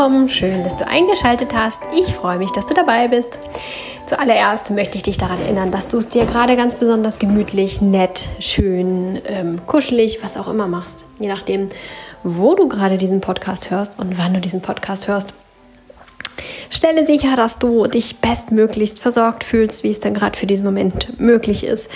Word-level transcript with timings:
willkommen. 0.00 0.30
Schön, 0.30 0.64
dass 0.64 0.78
du 0.78 0.88
eingeschaltet 0.88 1.54
hast. 1.54 1.78
Ich 1.94 2.14
freue 2.14 2.38
mich, 2.38 2.50
dass 2.52 2.66
du 2.66 2.72
dabei 2.72 3.08
bist. 3.08 3.38
Zuallererst 4.06 4.70
möchte 4.70 4.96
ich 4.96 5.02
dich 5.02 5.18
daran 5.18 5.38
erinnern, 5.42 5.70
dass 5.70 5.88
du 5.88 5.98
es 5.98 6.08
dir 6.08 6.24
gerade 6.24 6.56
ganz 6.56 6.74
besonders 6.74 7.18
gemütlich, 7.18 7.82
nett, 7.82 8.26
schön, 8.38 9.20
ähm, 9.26 9.60
kuschelig, 9.66 10.20
was 10.22 10.38
auch 10.38 10.48
immer 10.48 10.68
machst. 10.68 11.04
Je 11.18 11.28
nachdem, 11.28 11.68
wo 12.22 12.54
du 12.54 12.66
gerade 12.66 12.96
diesen 12.96 13.20
Podcast 13.20 13.70
hörst 13.70 13.98
und 13.98 14.16
wann 14.16 14.32
du 14.32 14.40
diesen 14.40 14.62
Podcast 14.62 15.06
hörst. 15.06 15.34
Stelle 16.70 17.06
sicher, 17.06 17.36
dass 17.36 17.58
du 17.58 17.86
dich 17.86 18.20
bestmöglichst 18.20 18.98
versorgt 18.98 19.44
fühlst, 19.44 19.84
wie 19.84 19.90
es 19.90 20.00
dann 20.00 20.14
gerade 20.14 20.38
für 20.38 20.46
diesen 20.46 20.64
Moment 20.64 21.20
möglich 21.20 21.62
ist. 21.62 21.90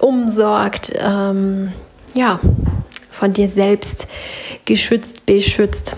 Umsorgt, 0.00 0.92
ähm, 0.98 1.72
ja, 2.12 2.40
von 3.08 3.32
dir 3.32 3.48
selbst 3.48 4.08
geschützt, 4.64 5.24
beschützt. 5.26 5.94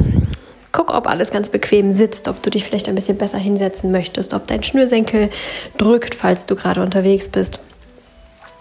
Guck, 0.78 0.95
ob 0.95 1.09
alles 1.09 1.32
ganz 1.32 1.50
bequem 1.50 1.91
sitzt, 1.91 2.28
ob 2.28 2.41
du 2.41 2.50
dich 2.50 2.62
vielleicht 2.62 2.88
ein 2.88 2.95
bisschen 2.95 3.19
besser 3.19 3.36
hinsetzen 3.36 3.91
möchtest, 3.91 4.32
ob 4.32 4.46
dein 4.46 4.62
Schnürsenkel 4.62 5.28
drückt, 5.77 6.14
falls 6.14 6.46
du 6.46 6.55
gerade 6.55 6.80
unterwegs 6.80 7.28
bist. 7.28 7.59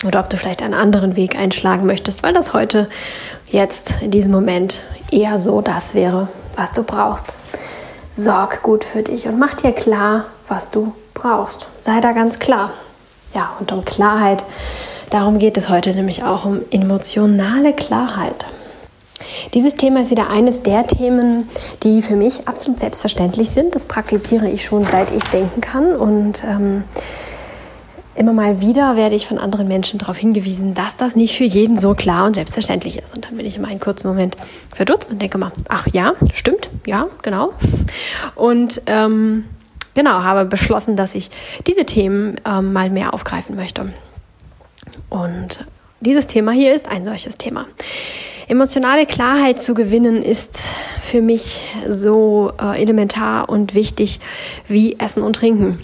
Oder 0.04 0.22
ob 0.22 0.30
du 0.32 0.36
vielleicht 0.36 0.64
einen 0.64 0.74
anderen 0.74 1.16
Weg 1.16 1.36
einschlagen 1.36 1.86
möchtest, 1.86 2.24
weil 2.24 2.34
das 2.34 2.54
heute, 2.54 2.90
jetzt, 3.52 4.02
in 4.02 4.10
diesem 4.10 4.32
Moment 4.32 4.82
eher 5.12 5.38
so 5.38 5.62
das 5.62 5.94
wäre, 5.94 6.28
was 6.56 6.72
du 6.72 6.82
brauchst. 6.82 7.36
Sorg 8.16 8.64
gut 8.64 8.84
für 8.84 9.04
dich 9.04 9.28
und 9.28 9.38
mach 9.38 9.54
dir 9.54 9.72
klar, 9.72 10.26
was 10.48 10.72
du 10.72 10.96
brauchst. 11.14 11.68
Sei 11.80 12.02
da 12.02 12.14
ganz 12.14 12.40
klar. 12.40 12.72
Ja, 13.36 13.52
und 13.60 13.72
um 13.72 13.86
Klarheit, 13.86 14.44
darum 15.12 15.38
geht 15.38 15.56
es 15.56 15.70
heute 15.70 15.92
nämlich 15.94 16.24
auch 16.24 16.46
um 16.46 16.62
emotionale 16.72 17.74
Klarheit. 17.74 18.48
Dieses 19.54 19.76
Thema 19.76 20.02
ist 20.02 20.12
wieder 20.12 20.30
eines 20.30 20.64
der 20.64 20.88
Themen, 20.88 21.50
die 21.84 22.02
für 22.02 22.16
mich 22.16 22.48
absolut 22.48 22.80
selbstverständlich 22.80 23.50
sind. 23.50 23.76
Das 23.76 23.86
praktiziere 23.86 24.50
ich 24.50 24.66
schon 24.66 24.84
seit 24.84 25.12
ich 25.12 25.24
denken 25.26 25.62
kann 25.62 25.96
und 25.96 26.44
ähm, 26.44 26.84
immer 28.18 28.34
mal 28.34 28.62
wieder 28.62 28.96
werde 28.96 29.16
ich 29.16 29.28
von 29.28 29.38
anderen 29.38 29.68
Menschen 29.68 30.00
darauf 30.00 30.18
hingewiesen, 30.18 30.74
dass 30.74 30.96
das 30.98 31.16
nicht 31.16 31.38
für 31.38 31.44
jeden 31.44 31.78
so 31.78 31.94
klar 31.94 32.26
und 32.26 32.36
selbstverständlich 32.36 32.98
ist. 32.98 33.16
Und 33.16 33.26
dann 33.26 33.38
bin 33.38 33.46
ich 33.46 33.56
immer 33.58 33.68
einen 33.68 33.80
kurzen 33.80 34.08
Moment 34.08 34.36
verdutzt 34.74 35.12
und 35.12 35.22
denke 35.22 35.38
mal, 35.38 35.52
ach 35.70 35.88
ja, 35.94 36.14
stimmt, 36.34 36.70
ja, 36.86 37.08
genau. 37.22 37.54
Und 38.36 38.82
ähm, 38.88 39.46
genau, 39.94 40.24
habe 40.24 40.46
beschlossen, 40.46 40.96
dass 40.96 41.14
ich 41.14 41.30
diese 41.68 41.86
Themen 41.86 42.42
ähm, 42.46 42.74
mal 42.74 42.90
mehr 42.90 43.14
aufgreifen 43.14 43.56
möchte. 43.56 43.94
Und 45.10 45.66
dieses 46.00 46.28
Thema 46.28 46.52
hier 46.52 46.74
ist 46.76 46.88
ein 46.88 47.06
solches 47.06 47.38
Thema. 47.38 47.66
Emotionale 48.50 49.06
Klarheit 49.06 49.62
zu 49.62 49.74
gewinnen 49.74 50.24
ist 50.24 50.58
für 51.02 51.22
mich 51.22 51.66
so 51.86 52.54
äh, 52.62 52.82
elementar 52.82 53.50
und 53.50 53.74
wichtig 53.74 54.22
wie 54.70 54.98
Essen 55.00 55.22
und 55.22 55.36
Trinken. 55.36 55.84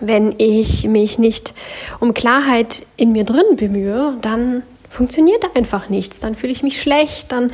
Wenn 0.00 0.34
ich 0.36 0.86
mich 0.86 1.18
nicht 1.18 1.54
um 1.98 2.12
Klarheit 2.12 2.84
in 2.98 3.12
mir 3.12 3.24
drin 3.24 3.56
bemühe, 3.56 4.18
dann 4.20 4.62
funktioniert 4.90 5.56
einfach 5.56 5.88
nichts. 5.88 6.18
Dann 6.18 6.34
fühle 6.34 6.52
ich 6.52 6.62
mich 6.62 6.78
schlecht, 6.78 7.32
dann 7.32 7.50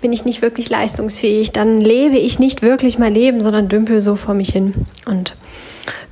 bin 0.00 0.12
ich 0.12 0.24
nicht 0.24 0.42
wirklich 0.42 0.68
leistungsfähig, 0.68 1.52
dann 1.52 1.80
lebe 1.80 2.18
ich 2.18 2.40
nicht 2.40 2.62
wirklich 2.62 2.98
mein 2.98 3.14
Leben, 3.14 3.40
sondern 3.40 3.68
dümpel 3.68 4.00
so 4.00 4.16
vor 4.16 4.34
mich 4.34 4.50
hin. 4.50 4.74
Und 5.06 5.36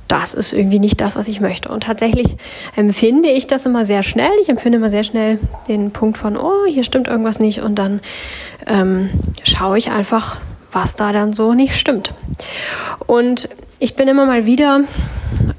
das 0.07 0.33
ist 0.33 0.53
irgendwie 0.53 0.79
nicht 0.79 1.01
das, 1.01 1.15
was 1.15 1.27
ich 1.27 1.41
möchte. 1.41 1.69
Und 1.69 1.83
tatsächlich 1.83 2.37
empfinde 2.75 3.29
ich 3.29 3.47
das 3.47 3.65
immer 3.65 3.85
sehr 3.85 4.03
schnell. 4.03 4.31
Ich 4.41 4.49
empfinde 4.49 4.77
immer 4.77 4.89
sehr 4.89 5.03
schnell 5.03 5.39
den 5.67 5.91
Punkt 5.91 6.17
von, 6.17 6.37
oh, 6.37 6.65
hier 6.65 6.83
stimmt 6.83 7.07
irgendwas 7.07 7.39
nicht. 7.39 7.61
Und 7.61 7.75
dann 7.75 7.99
ähm, 8.65 9.09
schaue 9.43 9.77
ich 9.77 9.91
einfach, 9.91 10.37
was 10.71 10.95
da 10.95 11.11
dann 11.11 11.33
so 11.33 11.53
nicht 11.53 11.75
stimmt. 11.75 12.13
Und 13.05 13.49
ich 13.79 13.95
bin 13.95 14.07
immer 14.07 14.25
mal 14.25 14.45
wieder 14.45 14.81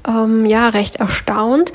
ähm, 0.07 0.45
ja 0.45 0.69
recht 0.69 0.97
erstaunt, 0.97 1.71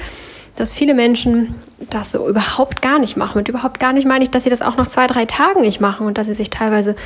dass 0.56 0.74
viele 0.74 0.94
Menschen 0.94 1.54
das 1.90 2.12
so 2.12 2.28
überhaupt 2.28 2.82
gar 2.82 2.98
nicht 2.98 3.16
machen. 3.16 3.38
Und 3.38 3.48
überhaupt 3.48 3.80
gar 3.80 3.92
nicht 3.92 4.06
meine 4.06 4.24
ich, 4.24 4.30
dass 4.30 4.44
sie 4.44 4.50
das 4.50 4.62
auch 4.62 4.76
nach 4.76 4.86
zwei, 4.86 5.06
drei 5.06 5.26
Tagen 5.26 5.62
nicht 5.62 5.80
machen 5.80 6.06
und 6.06 6.18
dass 6.18 6.26
sie 6.26 6.34
sich 6.34 6.50
teilweise 6.50 6.96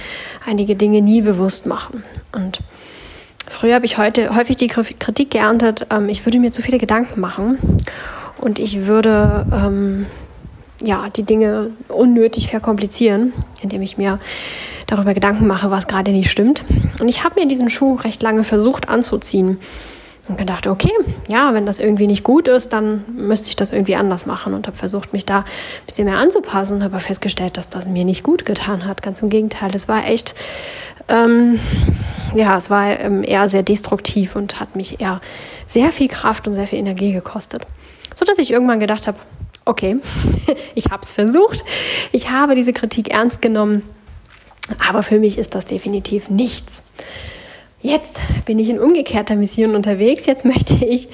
einige 0.47 0.77
Dinge 0.77 1.03
nie 1.03 1.21
bewusst 1.21 1.67
machen. 1.67 2.05
Und 2.33 2.61
Früher 3.49 3.75
habe 3.75 3.87
ich 3.87 3.99
heute 3.99 4.35
häufig 4.35 4.57
die 4.57 4.69
Kritik 4.69 5.31
geerntet, 5.31 5.87
ähm, 5.91 6.09
ich 6.09 6.25
würde 6.27 6.39
mir 6.39 6.53
zu 6.53 6.63
viele 6.63 6.79
Gedanken 6.79 7.21
machen 7.21 7.59
und 8.39 8.59
ich 8.59 8.87
würde 8.87 9.47
ähm, 9.53 10.07
ja, 10.81 11.09
die 11.15 11.25
Dinge 11.25 11.71
unnötig 11.89 12.49
verkomplizieren, 12.49 13.33
indem 13.63 13.83
ich 13.83 13.99
mir 13.99 14.21
darüber 14.87 15.15
Gedanken 15.15 15.47
mache, 15.47 15.71
was 15.71 15.87
gerade 15.87 16.13
nicht 16.13 16.31
stimmt. 16.31 16.65
Und 17.01 17.09
ich 17.09 17.25
habe 17.25 17.41
mir 17.41 17.49
diesen 17.49 17.69
Schuh 17.69 17.95
recht 17.97 18.23
lange 18.23 18.45
versucht 18.45 18.89
anzuziehen 18.89 19.59
und 20.29 20.39
gedacht, 20.39 20.67
okay, 20.67 20.93
ja, 21.29 21.55
wenn 21.55 21.67
das 21.67 21.79
irgendwie 21.79 22.07
nicht 22.07 22.23
gut 22.23 22.49
ist, 22.49 22.73
dann 22.73 23.05
müsste 23.17 23.49
ich 23.49 23.57
das 23.57 23.73
irgendwie 23.73 23.97
anders 23.97 24.27
machen 24.27 24.55
und 24.55 24.67
habe 24.67 24.77
versucht, 24.77 25.13
mich 25.13 25.25
da 25.25 25.39
ein 25.39 25.45
bisschen 25.87 26.05
mehr 26.05 26.19
anzupassen 26.19 26.77
und 26.77 26.83
habe 26.83 27.01
festgestellt, 27.01 27.57
dass 27.57 27.69
das 27.69 27.89
mir 27.89 28.05
nicht 28.05 28.23
gut 28.23 28.45
getan 28.45 28.85
hat. 28.85 29.03
Ganz 29.03 29.23
im 29.23 29.31
Gegenteil, 29.31 29.71
es 29.75 29.89
war 29.89 30.07
echt, 30.07 30.35
ähm, 31.09 31.59
ja, 32.35 32.57
es 32.57 32.69
war 32.69 33.01
ähm, 33.01 33.25
eher 33.25 33.49
sehr 33.49 33.63
destruktiv 33.63 34.37
und 34.37 34.61
hat 34.61 34.77
mich 34.77 35.01
eher 35.01 35.21
sehr 35.67 35.91
viel 35.91 36.09
Kraft 36.09 36.47
und 36.47 36.53
sehr 36.53 36.67
viel 36.67 36.79
Energie 36.79 37.13
gekostet. 37.13 37.67
So 38.15 38.25
dass 38.25 38.39
ich 38.39 38.51
irgendwann 38.51 38.81
gedacht 38.81 39.07
habe, 39.07 39.19
okay, 39.65 39.97
ich 40.75 40.87
habe 40.91 41.03
es 41.03 41.13
versucht, 41.13 41.65
ich 42.13 42.31
habe 42.31 42.55
diese 42.55 42.73
Kritik 42.73 43.11
ernst 43.11 43.41
genommen, 43.41 43.83
aber 44.87 45.03
für 45.03 45.19
mich 45.19 45.39
ist 45.39 45.55
das 45.55 45.67
definitiv 45.67 46.29
nichts. 46.29 46.83
Jetzt 47.81 48.21
bin 48.45 48.59
ich 48.59 48.71
in 48.71 48.81
umgekehrter 48.81 49.37
Mission 49.37 49.75
unterwegs. 49.75 50.27
Jetzt 50.27 50.45
möchte 50.45 50.85
ich 50.85 51.09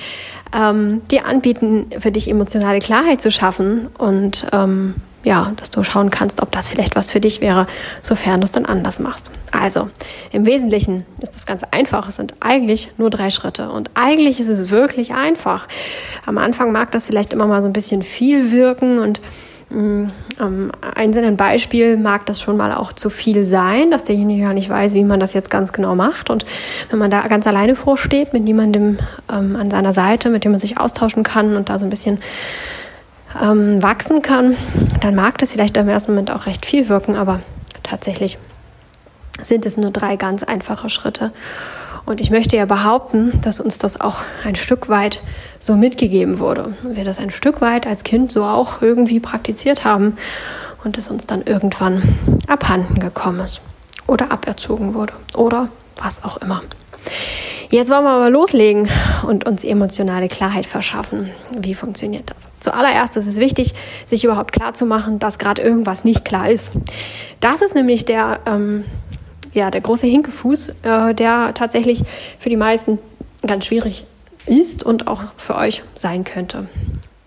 ähm, 0.54 1.02
dir 1.10 1.26
anbieten, 1.26 1.86
für 1.98 2.10
dich 2.10 2.28
emotionale 2.28 2.78
Klarheit 2.78 3.20
zu 3.20 3.30
schaffen 3.30 3.88
und 3.98 4.46
ähm, 4.52 4.94
ja, 5.24 5.52
dass 5.56 5.70
du 5.70 5.82
schauen 5.82 6.10
kannst, 6.10 6.42
ob 6.42 6.52
das 6.52 6.68
vielleicht 6.68 6.96
was 6.96 7.10
für 7.10 7.20
dich 7.20 7.40
wäre, 7.40 7.66
sofern 8.02 8.40
du 8.40 8.44
es 8.44 8.50
dann 8.50 8.66
anders 8.66 9.00
machst. 9.00 9.30
Also, 9.52 9.88
im 10.32 10.44
Wesentlichen 10.44 11.06
ist 11.22 11.34
das 11.34 11.46
ganz 11.46 11.62
einfach. 11.70 12.08
Es 12.08 12.16
sind 12.16 12.34
eigentlich 12.40 12.90
nur 12.98 13.08
drei 13.08 13.30
Schritte. 13.30 13.70
Und 13.70 13.90
eigentlich 13.94 14.38
ist 14.38 14.48
es 14.48 14.70
wirklich 14.70 15.14
einfach. 15.14 15.66
Am 16.26 16.36
Anfang 16.36 16.72
mag 16.72 16.92
das 16.92 17.06
vielleicht 17.06 17.32
immer 17.32 17.46
mal 17.46 17.62
so 17.62 17.68
ein 17.68 17.72
bisschen 17.72 18.02
viel 18.02 18.52
wirken 18.52 18.98
und 18.98 19.22
am 20.38 20.70
einzelnen 20.94 21.36
Beispiel 21.36 21.96
mag 21.96 22.26
das 22.26 22.40
schon 22.40 22.56
mal 22.56 22.72
auch 22.74 22.92
zu 22.92 23.10
viel 23.10 23.44
sein, 23.44 23.90
dass 23.90 24.04
derjenige 24.04 24.44
gar 24.44 24.54
nicht 24.54 24.68
weiß, 24.68 24.94
wie 24.94 25.04
man 25.04 25.20
das 25.20 25.32
jetzt 25.34 25.50
ganz 25.50 25.72
genau 25.72 25.94
macht. 25.94 26.30
Und 26.30 26.44
wenn 26.90 26.98
man 26.98 27.10
da 27.10 27.26
ganz 27.26 27.46
alleine 27.46 27.74
vorsteht, 27.76 28.32
mit 28.32 28.44
niemandem 28.44 28.98
ähm, 29.32 29.56
an 29.56 29.70
seiner 29.70 29.92
Seite, 29.92 30.30
mit 30.30 30.44
dem 30.44 30.52
man 30.52 30.60
sich 30.60 30.78
austauschen 30.78 31.22
kann 31.22 31.56
und 31.56 31.68
da 31.68 31.78
so 31.78 31.86
ein 31.86 31.90
bisschen 31.90 32.18
ähm, 33.42 33.82
wachsen 33.82 34.22
kann, 34.22 34.56
dann 35.00 35.14
mag 35.14 35.38
das 35.38 35.52
vielleicht 35.52 35.76
im 35.76 35.88
ersten 35.88 36.12
Moment 36.12 36.30
auch 36.30 36.46
recht 36.46 36.66
viel 36.66 36.88
wirken, 36.88 37.16
aber 37.16 37.40
tatsächlich 37.82 38.38
sind 39.42 39.66
es 39.66 39.76
nur 39.76 39.90
drei 39.90 40.16
ganz 40.16 40.42
einfache 40.42 40.88
Schritte. 40.88 41.32
Und 42.06 42.20
ich 42.20 42.30
möchte 42.30 42.56
ja 42.56 42.66
behaupten, 42.66 43.40
dass 43.42 43.60
uns 43.60 43.78
das 43.78 44.00
auch 44.00 44.22
ein 44.44 44.56
Stück 44.56 44.88
weit 44.88 45.22
so 45.58 45.74
mitgegeben 45.74 46.38
wurde. 46.38 46.76
Wir 46.82 47.04
das 47.04 47.18
ein 47.18 47.30
Stück 47.30 47.60
weit 47.60 47.86
als 47.86 48.04
Kind 48.04 48.30
so 48.30 48.44
auch 48.44 48.82
irgendwie 48.82 49.20
praktiziert 49.20 49.84
haben 49.84 50.16
und 50.84 50.98
es 50.98 51.08
uns 51.08 51.26
dann 51.26 51.42
irgendwann 51.42 52.02
abhanden 52.46 52.98
gekommen 52.98 53.40
ist 53.40 53.60
oder 54.06 54.30
aberzogen 54.30 54.94
wurde 54.94 55.14
oder 55.34 55.68
was 55.96 56.24
auch 56.24 56.36
immer. 56.38 56.62
Jetzt 57.70 57.90
wollen 57.90 58.04
wir 58.04 58.10
aber 58.10 58.30
loslegen 58.30 58.88
und 59.26 59.46
uns 59.46 59.64
emotionale 59.64 60.28
Klarheit 60.28 60.66
verschaffen. 60.66 61.30
Wie 61.58 61.74
funktioniert 61.74 62.30
das? 62.30 62.46
Zuallererst 62.60 63.16
ist 63.16 63.26
es 63.26 63.38
wichtig, 63.38 63.74
sich 64.06 64.24
überhaupt 64.24 64.52
klar 64.52 64.74
zu 64.74 64.86
machen, 64.86 65.18
dass 65.18 65.38
gerade 65.38 65.62
irgendwas 65.62 66.04
nicht 66.04 66.24
klar 66.24 66.48
ist. 66.50 66.70
Das 67.40 67.62
ist 67.62 67.74
nämlich 67.74 68.04
der, 68.04 68.40
ähm, 68.46 68.84
ja, 69.54 69.70
der 69.70 69.80
große 69.80 70.06
Hinkefuß, 70.06 70.68
äh, 70.82 71.14
der 71.14 71.54
tatsächlich 71.54 72.02
für 72.38 72.50
die 72.50 72.56
meisten 72.56 72.98
ganz 73.46 73.66
schwierig 73.66 74.04
ist 74.46 74.82
und 74.82 75.06
auch 75.06 75.22
für 75.36 75.56
euch 75.56 75.82
sein 75.94 76.24
könnte 76.24 76.68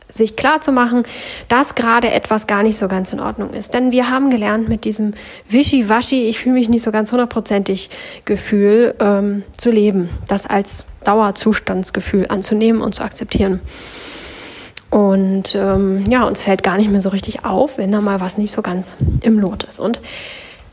sich 0.09 0.35
klar 0.35 0.61
zu 0.61 0.71
machen, 0.71 1.03
dass 1.47 1.75
gerade 1.75 2.11
etwas 2.11 2.47
gar 2.47 2.63
nicht 2.63 2.77
so 2.77 2.87
ganz 2.87 3.13
in 3.13 3.19
Ordnung 3.19 3.53
ist. 3.53 3.73
Denn 3.73 3.91
wir 3.91 4.09
haben 4.09 4.29
gelernt, 4.29 4.69
mit 4.69 4.85
diesem 4.85 5.13
Wischi-Waschi, 5.49 6.27
ich 6.27 6.39
fühle 6.39 6.55
mich 6.55 6.69
nicht 6.69 6.81
so 6.81 6.91
ganz 6.91 7.11
hundertprozentig 7.11 7.89
Gefühl 8.25 8.95
ähm, 8.99 9.43
zu 9.57 9.69
leben, 9.69 10.09
das 10.27 10.45
als 10.45 10.85
Dauerzustandsgefühl 11.03 12.27
anzunehmen 12.29 12.81
und 12.81 12.95
zu 12.95 13.03
akzeptieren. 13.03 13.61
Und 14.89 15.55
ähm, 15.55 16.05
ja, 16.09 16.23
uns 16.23 16.41
fällt 16.41 16.63
gar 16.63 16.77
nicht 16.77 16.89
mehr 16.89 17.01
so 17.01 17.09
richtig 17.09 17.43
auf, 17.43 17.77
wenn 17.77 17.91
da 17.91 17.99
mal 17.99 18.21
was 18.21 18.37
nicht 18.37 18.53
so 18.53 18.61
ganz 18.61 18.93
im 19.21 19.39
Lot 19.39 19.63
ist. 19.63 19.79
Und 19.79 20.01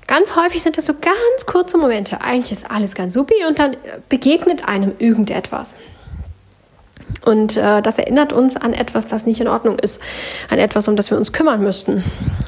ganz 0.07 0.37
häufig 0.37 0.63
sind 0.63 0.77
das 0.77 0.87
so 0.87 0.95
ganz 0.95 1.47
kurze 1.47 1.79
Momente. 1.79 2.21
Eigentlich 2.21 2.53
ist 2.53 2.71
alles 2.71 2.95
ganz 2.95 3.15
supi 3.15 3.45
und 3.47 3.59
dann 3.59 3.77
begegnet 4.09 4.67
einem 4.67 4.93
irgendetwas. 4.99 5.77
Und 7.25 7.57
äh, 7.57 7.81
das 7.81 7.99
erinnert 7.99 8.33
uns 8.33 8.57
an 8.57 8.75
etwas, 8.75 9.07
das 9.07 9.25
nicht 9.25 9.41
in 9.41 9.49
Ordnung 9.49 9.79
ist, 9.79 10.01
an 10.51 10.59
etwas, 10.59 10.89
um 10.89 10.97
das 10.97 11.11
wir 11.11 11.17
uns 11.17 11.33
kümmern 11.33 11.63
müssten. 11.63 12.05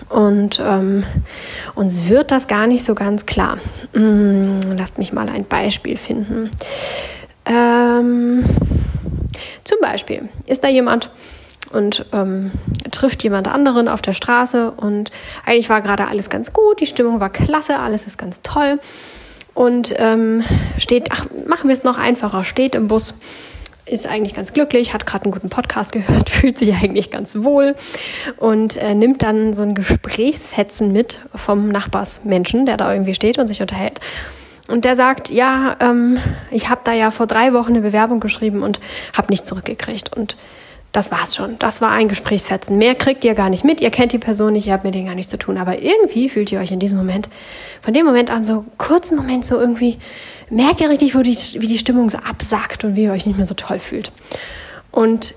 Und 0.08 0.60
ähm, 0.64 1.04
uns 1.74 2.08
wird 2.08 2.30
das 2.30 2.46
gar 2.46 2.66
nicht 2.66 2.84
so 2.84 2.94
ganz 2.94 3.26
klar. 3.26 3.58
Hm, 3.94 4.60
lasst 4.76 4.98
mich 4.98 5.12
mal 5.12 5.28
ein 5.28 5.44
Beispiel 5.44 5.96
finden. 5.96 6.50
Ähm, 7.46 8.44
zum 9.64 9.78
Beispiel 9.80 10.28
ist 10.46 10.62
da 10.62 10.68
jemand 10.68 11.10
und 11.72 12.06
ähm, 12.12 12.52
trifft 12.90 13.22
jemand 13.22 13.48
anderen 13.48 13.88
auf 13.88 14.02
der 14.02 14.12
Straße 14.12 14.70
und 14.70 15.10
eigentlich 15.44 15.68
war 15.68 15.80
gerade 15.80 16.08
alles 16.08 16.30
ganz 16.30 16.52
gut, 16.52 16.80
die 16.80 16.86
Stimmung 16.86 17.20
war 17.20 17.30
klasse, 17.30 17.78
alles 17.78 18.06
ist 18.06 18.18
ganz 18.18 18.42
toll 18.42 18.78
und 19.54 19.94
ähm, 19.98 20.44
steht, 20.78 21.08
ach, 21.10 21.26
machen 21.46 21.68
wir 21.68 21.74
es 21.74 21.84
noch 21.84 21.98
einfacher, 21.98 22.44
steht 22.44 22.74
im 22.74 22.88
Bus 22.88 23.14
ist 23.86 24.08
eigentlich 24.08 24.34
ganz 24.34 24.52
glücklich, 24.52 24.92
hat 24.92 25.06
gerade 25.06 25.24
einen 25.24 25.32
guten 25.32 25.48
Podcast 25.48 25.92
gehört, 25.92 26.28
fühlt 26.30 26.58
sich 26.58 26.74
eigentlich 26.74 27.10
ganz 27.10 27.36
wohl 27.42 27.76
und 28.36 28.76
äh, 28.76 28.94
nimmt 28.94 29.22
dann 29.22 29.54
so 29.54 29.62
ein 29.62 29.74
Gesprächsfetzen 29.74 30.92
mit 30.92 31.20
vom 31.34 31.68
Nachbarsmenschen, 31.68 32.66
der 32.66 32.76
da 32.76 32.92
irgendwie 32.92 33.14
steht 33.14 33.38
und 33.38 33.46
sich 33.46 33.62
unterhält. 33.62 34.00
Und 34.68 34.84
der 34.84 34.96
sagt, 34.96 35.30
ja, 35.30 35.76
ähm, 35.78 36.18
ich 36.50 36.68
habe 36.68 36.80
da 36.82 36.92
ja 36.92 37.12
vor 37.12 37.28
drei 37.28 37.52
Wochen 37.52 37.70
eine 37.70 37.80
Bewerbung 37.80 38.18
geschrieben 38.18 38.64
und 38.64 38.80
habe 39.16 39.30
nicht 39.30 39.46
zurückgekriegt. 39.46 40.16
Und 40.16 40.36
das 40.96 41.10
war's 41.10 41.36
schon. 41.36 41.58
Das 41.58 41.82
war 41.82 41.90
ein 41.90 42.08
Gesprächsfetzen. 42.08 42.78
Mehr 42.78 42.94
kriegt 42.94 43.22
ihr 43.26 43.34
gar 43.34 43.50
nicht 43.50 43.64
mit. 43.64 43.82
Ihr 43.82 43.90
kennt 43.90 44.12
die 44.12 44.18
Person 44.18 44.54
nicht, 44.54 44.66
ihr 44.66 44.72
habt 44.72 44.84
mit 44.84 44.94
denen 44.94 45.04
gar 45.04 45.14
nichts 45.14 45.30
zu 45.30 45.36
tun. 45.36 45.58
Aber 45.58 45.82
irgendwie 45.82 46.30
fühlt 46.30 46.50
ihr 46.50 46.58
euch 46.58 46.72
in 46.72 46.80
diesem 46.80 46.96
Moment, 46.96 47.28
von 47.82 47.92
dem 47.92 48.06
Moment 48.06 48.30
an, 48.30 48.42
so 48.44 48.64
kurzen 48.78 49.14
Moment 49.14 49.44
so 49.44 49.60
irgendwie 49.60 49.98
merkt 50.48 50.80
ihr 50.80 50.88
richtig, 50.88 51.14
wo 51.14 51.20
die, 51.20 51.36
wie 51.36 51.66
die 51.66 51.76
Stimmung 51.76 52.08
so 52.08 52.16
absackt 52.16 52.82
und 52.82 52.96
wie 52.96 53.02
ihr 53.02 53.12
euch 53.12 53.26
nicht 53.26 53.36
mehr 53.36 53.44
so 53.44 53.52
toll 53.52 53.78
fühlt. 53.78 54.10
Und 54.90 55.34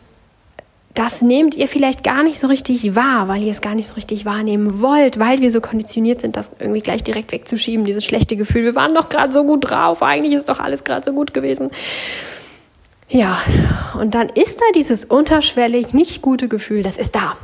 das 0.94 1.21
nehmt 1.21 1.56
ihr 1.56 1.67
vielleicht 1.67 2.06
gar 2.06 2.23
nicht 2.23 2.39
so 2.39 2.47
richtig 2.47 2.95
wahr, 2.95 3.27
weil 3.27 3.44
ihr 3.44 3.51
es 3.51 3.59
gar 3.59 3.75
nicht 3.75 3.89
so 3.89 3.95
richtig 3.95 4.23
wahrnehmen 4.23 4.79
wollt, 4.79 5.19
weil 5.19 5.41
wir 5.41 5.51
so 5.51 5.59
konditioniert 5.59 6.21
sind, 6.21 6.38
das 6.38 6.51
irgendwie 6.57 6.79
gleich 6.79 7.03
direkt 7.03 7.33
wegzuschieben, 7.33 7.83
dieses 7.83 8.06
schlechte 8.06 8.38
Gefühl. 8.38 8.63
Wir 8.63 8.75
waren 8.75 8.95
doch 8.95 9.09
gerade 9.09 9.33
so 9.33 9.44
gut 9.44 9.69
drauf, 9.69 10.03
eigentlich 10.03 10.35
ist 10.35 10.47
doch 10.47 10.61
alles 10.61 10.85
gerade 10.85 11.03
so 11.03 11.11
gut 11.11 11.33
gewesen. 11.33 11.69
Ja, 13.11 13.41
und 14.00 14.13
dann 14.13 14.29
ist 14.29 14.61
da 14.61 14.65
dieses 14.75 15.03
unterschwellig 15.03 15.94
nicht 15.94 16.21
gute 16.21 16.47
Gefühl, 16.47 16.83
das 16.83 16.95
ist 16.95 17.15
da. 17.15 17.38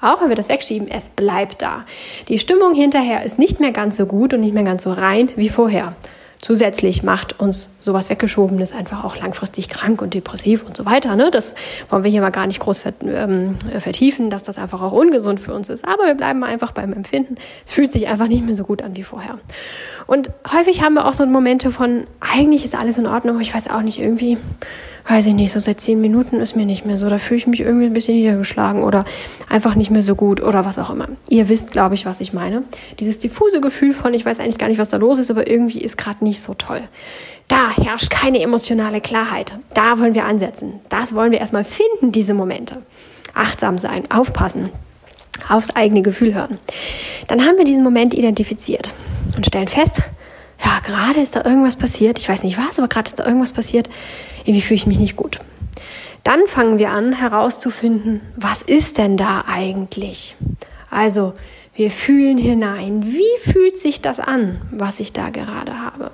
Auch 0.00 0.22
wenn 0.22 0.30
wir 0.30 0.36
das 0.36 0.48
wegschieben, 0.48 0.88
es 0.88 1.10
bleibt 1.10 1.60
da. 1.60 1.84
Die 2.28 2.38
Stimmung 2.38 2.74
hinterher 2.74 3.22
ist 3.22 3.38
nicht 3.38 3.60
mehr 3.60 3.72
ganz 3.72 3.98
so 3.98 4.06
gut 4.06 4.32
und 4.32 4.40
nicht 4.40 4.54
mehr 4.54 4.64
ganz 4.64 4.84
so 4.84 4.92
rein 4.92 5.28
wie 5.36 5.50
vorher. 5.50 5.94
Zusätzlich 6.40 7.02
macht 7.02 7.38
uns 7.38 7.68
sowas 7.80 8.08
Weggeschobenes 8.08 8.72
einfach 8.72 9.04
auch 9.04 9.14
langfristig 9.16 9.68
krank 9.68 10.00
und 10.00 10.14
depressiv 10.14 10.64
und 10.64 10.74
so 10.74 10.86
weiter. 10.86 11.14
Ne? 11.14 11.30
Das 11.30 11.54
wollen 11.90 12.02
wir 12.02 12.10
hier 12.10 12.22
mal 12.22 12.30
gar 12.30 12.46
nicht 12.46 12.60
groß 12.60 12.84
ähm, 13.04 13.58
vertiefen, 13.78 14.30
dass 14.30 14.42
das 14.42 14.56
einfach 14.56 14.80
auch 14.80 14.92
ungesund 14.92 15.38
für 15.38 15.52
uns 15.52 15.68
ist. 15.68 15.86
Aber 15.86 16.06
wir 16.06 16.14
bleiben 16.14 16.42
einfach 16.44 16.72
beim 16.72 16.94
Empfinden. 16.94 17.34
Es 17.66 17.72
fühlt 17.72 17.92
sich 17.92 18.08
einfach 18.08 18.26
nicht 18.26 18.46
mehr 18.46 18.54
so 18.54 18.64
gut 18.64 18.80
an 18.80 18.96
wie 18.96 19.02
vorher. 19.02 19.38
Und 20.06 20.30
häufig 20.50 20.82
haben 20.82 20.94
wir 20.94 21.04
auch 21.04 21.12
so 21.12 21.26
Momente 21.26 21.70
von, 21.70 22.06
eigentlich 22.20 22.64
ist 22.64 22.74
alles 22.74 22.96
in 22.96 23.06
Ordnung, 23.06 23.38
ich 23.40 23.54
weiß 23.54 23.68
auch 23.68 23.82
nicht, 23.82 23.98
irgendwie 23.98 24.38
weiß 25.10 25.26
ich 25.26 25.34
nicht, 25.34 25.50
so 25.50 25.58
seit 25.58 25.80
zehn 25.80 26.00
Minuten 26.00 26.36
ist 26.36 26.54
mir 26.54 26.64
nicht 26.64 26.86
mehr 26.86 26.96
so. 26.96 27.08
Da 27.08 27.18
fühle 27.18 27.38
ich 27.38 27.46
mich 27.48 27.60
irgendwie 27.60 27.86
ein 27.86 27.92
bisschen 27.92 28.14
niedergeschlagen 28.14 28.84
oder 28.84 29.04
einfach 29.48 29.74
nicht 29.74 29.90
mehr 29.90 30.04
so 30.04 30.14
gut 30.14 30.40
oder 30.40 30.64
was 30.64 30.78
auch 30.78 30.88
immer. 30.90 31.08
Ihr 31.28 31.48
wisst, 31.48 31.72
glaube 31.72 31.96
ich, 31.96 32.06
was 32.06 32.20
ich 32.20 32.32
meine. 32.32 32.62
Dieses 33.00 33.18
diffuse 33.18 33.60
Gefühl 33.60 33.92
von, 33.92 34.14
ich 34.14 34.24
weiß 34.24 34.38
eigentlich 34.38 34.58
gar 34.58 34.68
nicht, 34.68 34.78
was 34.78 34.88
da 34.88 34.98
los 34.98 35.18
ist, 35.18 35.28
aber 35.28 35.50
irgendwie 35.50 35.80
ist 35.80 35.98
gerade 35.98 36.22
nicht 36.22 36.40
so 36.40 36.54
toll. 36.54 36.80
Da 37.48 37.70
herrscht 37.76 38.10
keine 38.10 38.40
emotionale 38.40 39.00
Klarheit. 39.00 39.58
Da 39.74 39.98
wollen 39.98 40.14
wir 40.14 40.26
ansetzen. 40.26 40.74
Das 40.88 41.12
wollen 41.12 41.32
wir 41.32 41.40
erstmal 41.40 41.64
finden, 41.64 42.12
diese 42.12 42.32
Momente. 42.32 42.76
Achtsam 43.34 43.78
sein, 43.78 44.08
aufpassen, 44.12 44.70
aufs 45.48 45.74
eigene 45.74 46.02
Gefühl 46.02 46.34
hören. 46.34 46.60
Dann 47.26 47.44
haben 47.44 47.58
wir 47.58 47.64
diesen 47.64 47.82
Moment 47.82 48.14
identifiziert 48.14 48.90
und 49.34 49.44
stellen 49.44 49.66
fest, 49.66 50.02
ja, 50.64 50.80
gerade 50.82 51.20
ist 51.20 51.36
da 51.36 51.44
irgendwas 51.44 51.76
passiert. 51.76 52.18
Ich 52.18 52.28
weiß 52.28 52.42
nicht 52.42 52.58
was, 52.58 52.78
aber 52.78 52.88
gerade 52.88 53.08
ist 53.08 53.18
da 53.18 53.26
irgendwas 53.26 53.52
passiert 53.52 53.88
irgendwie 54.44 54.62
fühle 54.62 54.76
ich 54.76 54.86
mich 54.86 54.98
nicht 54.98 55.16
gut. 55.16 55.38
Dann 56.24 56.46
fangen 56.46 56.78
wir 56.78 56.90
an 56.90 57.12
herauszufinden, 57.12 58.20
was 58.36 58.62
ist 58.62 58.98
denn 58.98 59.16
da 59.16 59.44
eigentlich? 59.48 60.36
Also, 60.90 61.34
wir 61.74 61.90
fühlen 61.90 62.36
hinein. 62.36 63.04
Wie 63.06 63.50
fühlt 63.50 63.80
sich 63.80 64.02
das 64.02 64.20
an, 64.20 64.60
was 64.70 65.00
ich 65.00 65.12
da 65.12 65.30
gerade 65.30 65.78
habe? 65.78 66.10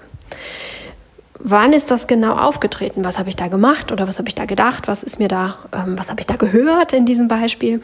Wann 1.39 1.73
ist 1.73 1.91
das 1.91 2.07
genau 2.07 2.37
aufgetreten? 2.37 3.05
Was 3.05 3.19
habe 3.19 3.29
ich 3.29 3.37
da 3.37 3.49
gemacht 3.49 3.91
oder 3.91 4.07
was 4.07 4.19
habe 4.19 4.29
ich 4.29 4.35
da 4.35 4.45
gedacht? 4.45 4.87
Was 4.87 5.03
ist 5.03 5.19
mir 5.19 5.29
da, 5.29 5.59
ähm, 5.73 5.99
was 5.99 6.11
habe 6.11 6.21
ich 6.21 6.27
da 6.27 6.37
gehört 6.37 6.93
in 6.93 7.05
diesem 7.05 7.29
Beispiel? 7.29 7.81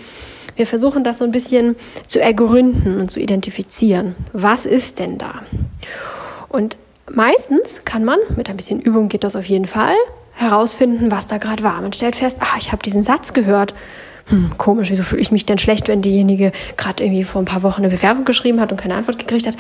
Wir 0.55 0.67
versuchen 0.67 1.03
das 1.05 1.19
so 1.19 1.25
ein 1.25 1.31
bisschen 1.33 1.77
zu 2.07 2.21
ergründen 2.21 2.99
und 3.01 3.11
zu 3.11 3.21
identifizieren. 3.21 4.15
Was 4.33 4.67
ist 4.67 4.99
denn 4.99 5.19
da? 5.19 5.43
Und 6.53 6.77
meistens 7.11 7.81
kann 7.85 8.05
man, 8.05 8.19
mit 8.37 8.49
ein 8.49 8.57
bisschen 8.57 8.81
Übung 8.81 9.09
geht 9.09 9.25
das 9.25 9.35
auf 9.35 9.47
jeden 9.47 9.67
Fall, 9.67 9.95
herausfinden, 10.35 11.11
was 11.11 11.27
da 11.27 11.39
gerade 11.39 11.63
war. 11.63 11.81
Man 11.81 11.93
stellt 11.93 12.17
fest, 12.17 12.37
ach, 12.41 12.57
ich 12.59 12.73
habe 12.73 12.83
diesen 12.83 13.03
Satz 13.03 13.33
gehört. 13.33 13.75
Hm, 14.27 14.53
komisch, 14.57 14.91
wieso 14.91 15.03
fühle 15.03 15.23
ich 15.23 15.33
mich 15.33 15.47
denn 15.47 15.59
schlecht, 15.59 15.89
wenn 15.89 16.03
diejenige 16.03 16.53
gerade 16.77 17.03
irgendwie 17.03 17.25
vor 17.25 17.43
ein 17.43 17.47
paar 17.47 17.63
Wochen 17.63 17.83
eine 17.83 17.89
Bewerbung 17.89 18.25
geschrieben 18.25 18.61
hat 18.61 18.71
und 18.71 18.81
keine 18.81 18.95
Antwort 18.95 19.19
gekriegt 19.19 19.47
hat? 19.47 19.57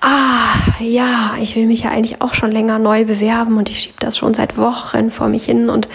Ah, 0.00 0.54
ja, 0.80 1.36
ich 1.40 1.56
will 1.56 1.66
mich 1.66 1.84
ja 1.84 1.90
eigentlich 1.90 2.20
auch 2.20 2.34
schon 2.34 2.52
länger 2.52 2.78
neu 2.78 3.04
bewerben 3.04 3.56
und 3.56 3.70
ich 3.70 3.80
schiebe 3.80 3.96
das 3.98 4.18
schon 4.18 4.34
seit 4.34 4.58
Wochen 4.58 5.10
vor 5.10 5.28
mich 5.28 5.46
hin 5.46 5.70
und 5.70 5.88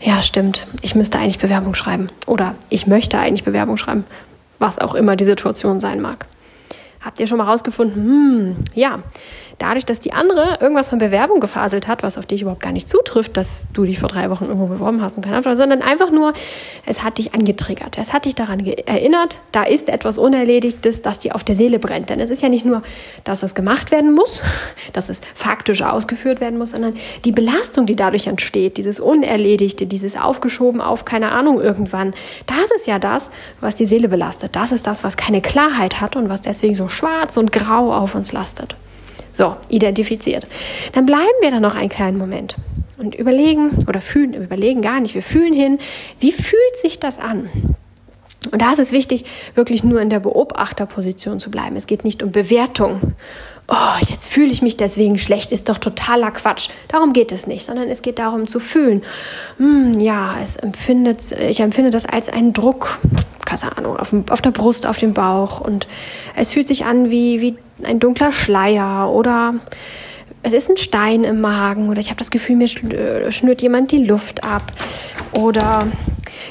ja, 0.00 0.20
stimmt, 0.22 0.66
ich 0.82 0.94
müsste 0.94 1.18
eigentlich 1.18 1.38
Bewerbung 1.38 1.74
schreiben 1.74 2.08
oder 2.26 2.54
ich 2.68 2.86
möchte 2.86 3.18
eigentlich 3.18 3.44
Bewerbung 3.44 3.76
schreiben, 3.76 4.04
was 4.58 4.78
auch 4.78 4.94
immer 4.94 5.16
die 5.16 5.24
Situation 5.24 5.80
sein 5.80 6.00
mag. 6.00 6.26
Habt 7.00 7.18
ihr 7.18 7.26
schon 7.26 7.38
mal 7.38 7.44
rausgefunden, 7.44 8.04
hm, 8.04 8.56
ja, 8.74 8.98
dadurch, 9.60 9.84
dass 9.84 10.00
die 10.00 10.12
andere 10.12 10.58
irgendwas 10.60 10.88
von 10.88 10.98
Bewerbung 10.98 11.38
gefaselt 11.38 11.86
hat, 11.86 12.02
was 12.02 12.18
auf 12.18 12.26
dich 12.26 12.42
überhaupt 12.42 12.62
gar 12.62 12.72
nicht 12.72 12.88
zutrifft, 12.88 13.36
dass 13.36 13.68
du 13.72 13.84
dich 13.84 14.00
vor 14.00 14.08
drei 14.08 14.30
Wochen 14.30 14.46
irgendwo 14.46 14.66
beworben 14.66 15.02
hast 15.02 15.16
und 15.16 15.22
keine 15.22 15.36
Antwort, 15.36 15.58
sondern 15.58 15.82
einfach 15.82 16.10
nur, 16.10 16.32
es 16.86 17.04
hat 17.04 17.18
dich 17.18 17.34
angetriggert. 17.34 17.98
Es 17.98 18.12
hat 18.12 18.24
dich 18.24 18.34
daran 18.34 18.60
erinnert, 18.60 19.38
da 19.52 19.62
ist 19.62 19.88
etwas 19.88 20.18
Unerledigtes, 20.18 21.02
das 21.02 21.18
dir 21.18 21.34
auf 21.34 21.44
der 21.44 21.56
Seele 21.56 21.78
brennt. 21.78 22.10
Denn 22.10 22.20
es 22.20 22.30
ist 22.30 22.42
ja 22.42 22.48
nicht 22.48 22.64
nur, 22.64 22.80
dass 23.24 23.42
es 23.42 23.54
gemacht 23.54 23.90
werden 23.90 24.14
muss, 24.14 24.42
dass 24.94 25.10
es 25.10 25.20
faktisch 25.34 25.82
ausgeführt 25.82 26.40
werden 26.40 26.58
muss, 26.58 26.70
sondern 26.70 26.94
die 27.24 27.32
Belastung, 27.32 27.84
die 27.84 27.96
dadurch 27.96 28.26
entsteht, 28.26 28.78
dieses 28.78 28.98
Unerledigte, 28.98 29.86
dieses 29.86 30.16
aufgeschoben 30.16 30.80
auf 30.80 31.04
keine 31.04 31.32
Ahnung 31.32 31.60
irgendwann, 31.60 32.14
das 32.46 32.70
ist 32.76 32.86
ja 32.86 32.98
das, 32.98 33.30
was 33.60 33.74
die 33.74 33.86
Seele 33.86 34.08
belastet. 34.08 34.56
Das 34.56 34.72
ist 34.72 34.86
das, 34.86 35.04
was 35.04 35.18
keine 35.18 35.42
Klarheit 35.42 36.00
hat 36.00 36.16
und 36.16 36.30
was 36.30 36.40
deswegen 36.40 36.74
so 36.74 36.88
schwarz 36.88 37.36
und 37.36 37.52
grau 37.52 37.92
auf 37.92 38.14
uns 38.14 38.32
lastet. 38.32 38.74
So, 39.32 39.56
identifiziert. 39.68 40.46
Dann 40.92 41.06
bleiben 41.06 41.26
wir 41.40 41.50
da 41.50 41.60
noch 41.60 41.74
einen 41.74 41.88
kleinen 41.88 42.18
Moment 42.18 42.56
und 42.98 43.14
überlegen 43.14 43.70
oder 43.88 44.00
fühlen, 44.00 44.34
überlegen 44.34 44.82
gar 44.82 45.00
nicht, 45.00 45.14
wir 45.14 45.22
fühlen 45.22 45.54
hin, 45.54 45.78
wie 46.18 46.32
fühlt 46.32 46.76
sich 46.80 47.00
das 47.00 47.18
an? 47.18 47.48
Und 48.52 48.62
da 48.62 48.72
ist 48.72 48.78
es 48.78 48.92
wichtig, 48.92 49.24
wirklich 49.54 49.84
nur 49.84 50.00
in 50.00 50.10
der 50.10 50.20
Beobachterposition 50.20 51.40
zu 51.40 51.50
bleiben. 51.50 51.76
Es 51.76 51.86
geht 51.86 52.04
nicht 52.04 52.22
um 52.22 52.32
Bewertung. 52.32 53.14
Oh, 53.72 54.04
jetzt 54.08 54.26
fühle 54.26 54.50
ich 54.50 54.62
mich 54.62 54.76
deswegen 54.76 55.16
schlecht, 55.16 55.52
ist 55.52 55.68
doch 55.68 55.78
totaler 55.78 56.32
Quatsch. 56.32 56.70
Darum 56.88 57.12
geht 57.12 57.30
es 57.30 57.46
nicht, 57.46 57.64
sondern 57.64 57.88
es 57.88 58.02
geht 58.02 58.18
darum 58.18 58.48
zu 58.48 58.58
fühlen. 58.58 59.02
Hm, 59.58 60.00
ja, 60.00 60.34
es 60.42 60.56
empfindet, 60.56 61.30
ich 61.30 61.60
empfinde 61.60 61.90
das 61.90 62.04
als 62.04 62.28
einen 62.28 62.52
Druck, 62.52 62.98
keine 63.44 63.76
Ahnung, 63.76 63.96
auf, 63.96 64.12
auf 64.30 64.42
der 64.42 64.50
Brust, 64.50 64.86
auf 64.86 64.98
dem 64.98 65.14
Bauch 65.14 65.60
und 65.60 65.86
es 66.34 66.52
fühlt 66.52 66.66
sich 66.66 66.84
an 66.84 67.12
wie, 67.12 67.40
wie 67.40 67.56
ein 67.84 68.00
dunkler 68.00 68.32
Schleier 68.32 69.08
oder 69.08 69.54
es 70.42 70.52
ist 70.52 70.70
ein 70.70 70.76
Stein 70.76 71.24
im 71.24 71.40
Magen 71.40 71.88
oder 71.88 72.00
ich 72.00 72.08
habe 72.08 72.18
das 72.18 72.30
Gefühl, 72.30 72.56
mir 72.56 72.64
äh, 72.66 73.30
schnürt 73.30 73.62
jemand 73.62 73.92
die 73.92 74.04
Luft 74.04 74.44
ab 74.44 74.72
oder 75.32 75.86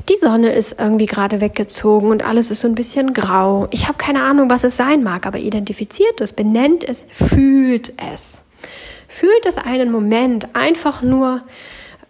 die 0.08 0.16
Sonne 0.16 0.52
ist 0.52 0.80
irgendwie 0.80 1.08
gerade 1.08 1.42
weggezogen 1.42 2.10
und 2.10 2.26
alles 2.26 2.52
ist 2.52 2.62
so 2.62 2.68
ein 2.68 2.76
bisschen 2.76 3.14
grau. 3.14 3.68
Ich 3.72 3.88
habe 3.88 3.98
keine 3.98 4.24
Ahnung, 4.24 4.50
was 4.50 4.64
es 4.64 4.78
sein 4.78 5.04
mag, 5.04 5.26
aber 5.26 5.40
identifiziert 5.40 6.22
es, 6.22 6.34
benennt 6.34 6.84
es, 6.84 7.04
fühlt 7.10 7.94
es. 8.14 8.42
Fühlt 9.08 9.46
es 9.46 9.58
einen 9.58 9.92
Moment 9.92 10.56
einfach 10.56 11.02
nur 11.02 11.42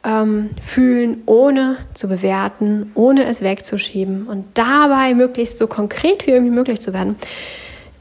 ähm, 0.04 0.50
fühlen, 0.62 1.24
ohne 1.26 1.78
zu 1.94 2.08
bewerten, 2.08 2.92
ohne 2.94 3.26
es 3.26 3.42
wegzuschieben 3.42 4.28
und 4.28 4.46
dabei 4.54 5.14
möglichst 5.14 5.58
so 5.58 5.68
konkret 5.68 6.28
wie 6.28 6.32
irgendwie 6.32 6.54
möglich 6.54 6.82
zu 6.82 6.94
werden 6.94 7.16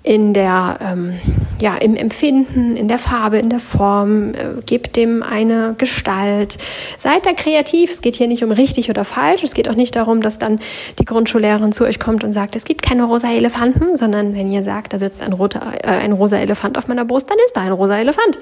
in 0.02 0.32
der, 0.32 0.78
ähm, 0.80 1.18
ja, 1.60 1.76
im 1.76 1.96
Empfinden, 1.96 2.76
in 2.76 2.88
der 2.88 2.98
Farbe, 2.98 3.38
in 3.38 3.50
der 3.50 3.58
Form, 3.58 4.32
äh, 4.32 4.62
gebt 4.64 4.96
dem 4.96 5.22
eine 5.22 5.74
Gestalt. 5.76 6.58
Seid 6.96 7.26
da 7.26 7.32
kreativ. 7.32 7.90
Es 7.90 8.00
geht 8.00 8.14
hier 8.14 8.28
nicht 8.28 8.44
um 8.44 8.52
richtig 8.52 8.90
oder 8.90 9.04
falsch. 9.04 9.42
Es 9.42 9.54
geht 9.54 9.68
auch 9.68 9.74
nicht 9.74 9.96
darum, 9.96 10.22
dass 10.22 10.38
dann 10.38 10.60
die 10.98 11.04
Grundschullehrerin 11.04 11.72
zu 11.72 11.84
euch 11.84 11.98
kommt 11.98 12.22
und 12.22 12.32
sagt, 12.32 12.54
es 12.54 12.64
gibt 12.64 12.82
keine 12.82 13.04
rosa 13.04 13.30
Elefanten, 13.30 13.96
sondern 13.96 14.34
wenn 14.34 14.48
ihr 14.50 14.62
sagt, 14.62 14.92
da 14.92 14.98
sitzt 14.98 15.20
ein, 15.20 15.32
roter, 15.32 15.60
äh, 15.82 15.88
ein 15.88 16.12
rosa 16.12 16.38
Elefant 16.38 16.78
auf 16.78 16.86
meiner 16.88 17.04
Brust, 17.04 17.28
dann 17.28 17.38
ist 17.46 17.56
da 17.56 17.62
ein 17.62 17.72
rosa 17.72 17.98
Elefant. 17.98 18.38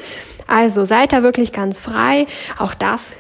Also 0.47 0.85
seid 0.85 1.13
da 1.13 1.23
wirklich 1.23 1.53
ganz 1.53 1.81
frei. 1.81 2.27
Auch 2.59 2.75
das 2.75 3.17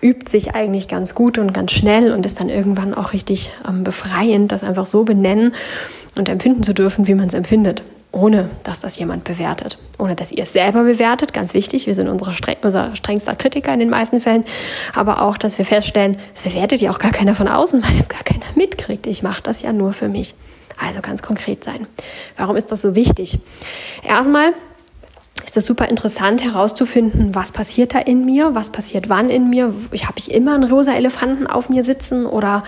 übt 0.00 0.30
sich 0.30 0.54
eigentlich 0.54 0.88
ganz 0.88 1.14
gut 1.14 1.38
und 1.38 1.52
ganz 1.52 1.72
schnell 1.72 2.12
und 2.12 2.26
ist 2.26 2.40
dann 2.40 2.48
irgendwann 2.48 2.94
auch 2.94 3.12
richtig 3.12 3.52
ähm, 3.68 3.84
befreiend, 3.84 4.50
das 4.50 4.64
einfach 4.64 4.84
so 4.86 5.04
benennen 5.04 5.52
und 6.14 6.28
empfinden 6.28 6.62
zu 6.62 6.74
dürfen, 6.74 7.06
wie 7.06 7.14
man 7.14 7.28
es 7.28 7.34
empfindet 7.34 7.82
ohne 8.12 8.50
dass 8.62 8.80
das 8.80 8.98
jemand 8.98 9.24
bewertet, 9.24 9.78
ohne 9.98 10.14
dass 10.14 10.30
ihr 10.30 10.42
es 10.42 10.52
selber 10.52 10.84
bewertet, 10.84 11.32
ganz 11.32 11.54
wichtig, 11.54 11.86
wir 11.86 11.94
sind 11.94 12.08
unsere 12.08 12.34
streng, 12.34 12.56
unser 12.62 12.94
strengster 12.94 13.34
Kritiker 13.34 13.72
in 13.72 13.80
den 13.80 13.90
meisten 13.90 14.20
Fällen, 14.20 14.44
aber 14.94 15.22
auch, 15.22 15.38
dass 15.38 15.56
wir 15.56 15.64
feststellen, 15.64 16.18
es 16.34 16.42
bewertet 16.42 16.82
ja 16.82 16.90
auch 16.90 16.98
gar 16.98 17.10
keiner 17.10 17.34
von 17.34 17.48
außen, 17.48 17.82
weil 17.82 17.98
es 17.98 18.08
gar 18.08 18.22
keiner 18.22 18.44
mitkriegt, 18.54 19.06
ich 19.06 19.22
mache 19.22 19.42
das 19.42 19.62
ja 19.62 19.72
nur 19.72 19.94
für 19.94 20.08
mich. 20.08 20.34
Also 20.78 21.00
ganz 21.00 21.22
konkret 21.22 21.64
sein. 21.64 21.86
Warum 22.36 22.56
ist 22.56 22.72
das 22.72 22.82
so 22.82 22.94
wichtig? 22.94 23.38
Erstmal 24.02 24.52
ist 25.44 25.56
es 25.56 25.66
super 25.66 25.88
interessant 25.88 26.42
herauszufinden, 26.42 27.34
was 27.34 27.52
passiert 27.52 27.94
da 27.94 27.98
in 27.98 28.24
mir, 28.24 28.54
was 28.54 28.70
passiert 28.70 29.08
wann 29.08 29.30
in 29.30 29.48
mir. 29.48 29.66
Habe 29.66 30.18
ich 30.18 30.32
immer 30.32 30.54
einen 30.54 30.70
rosa 30.70 30.94
Elefanten 30.94 31.46
auf 31.46 31.68
mir 31.68 31.84
sitzen 31.84 32.26
oder 32.26 32.64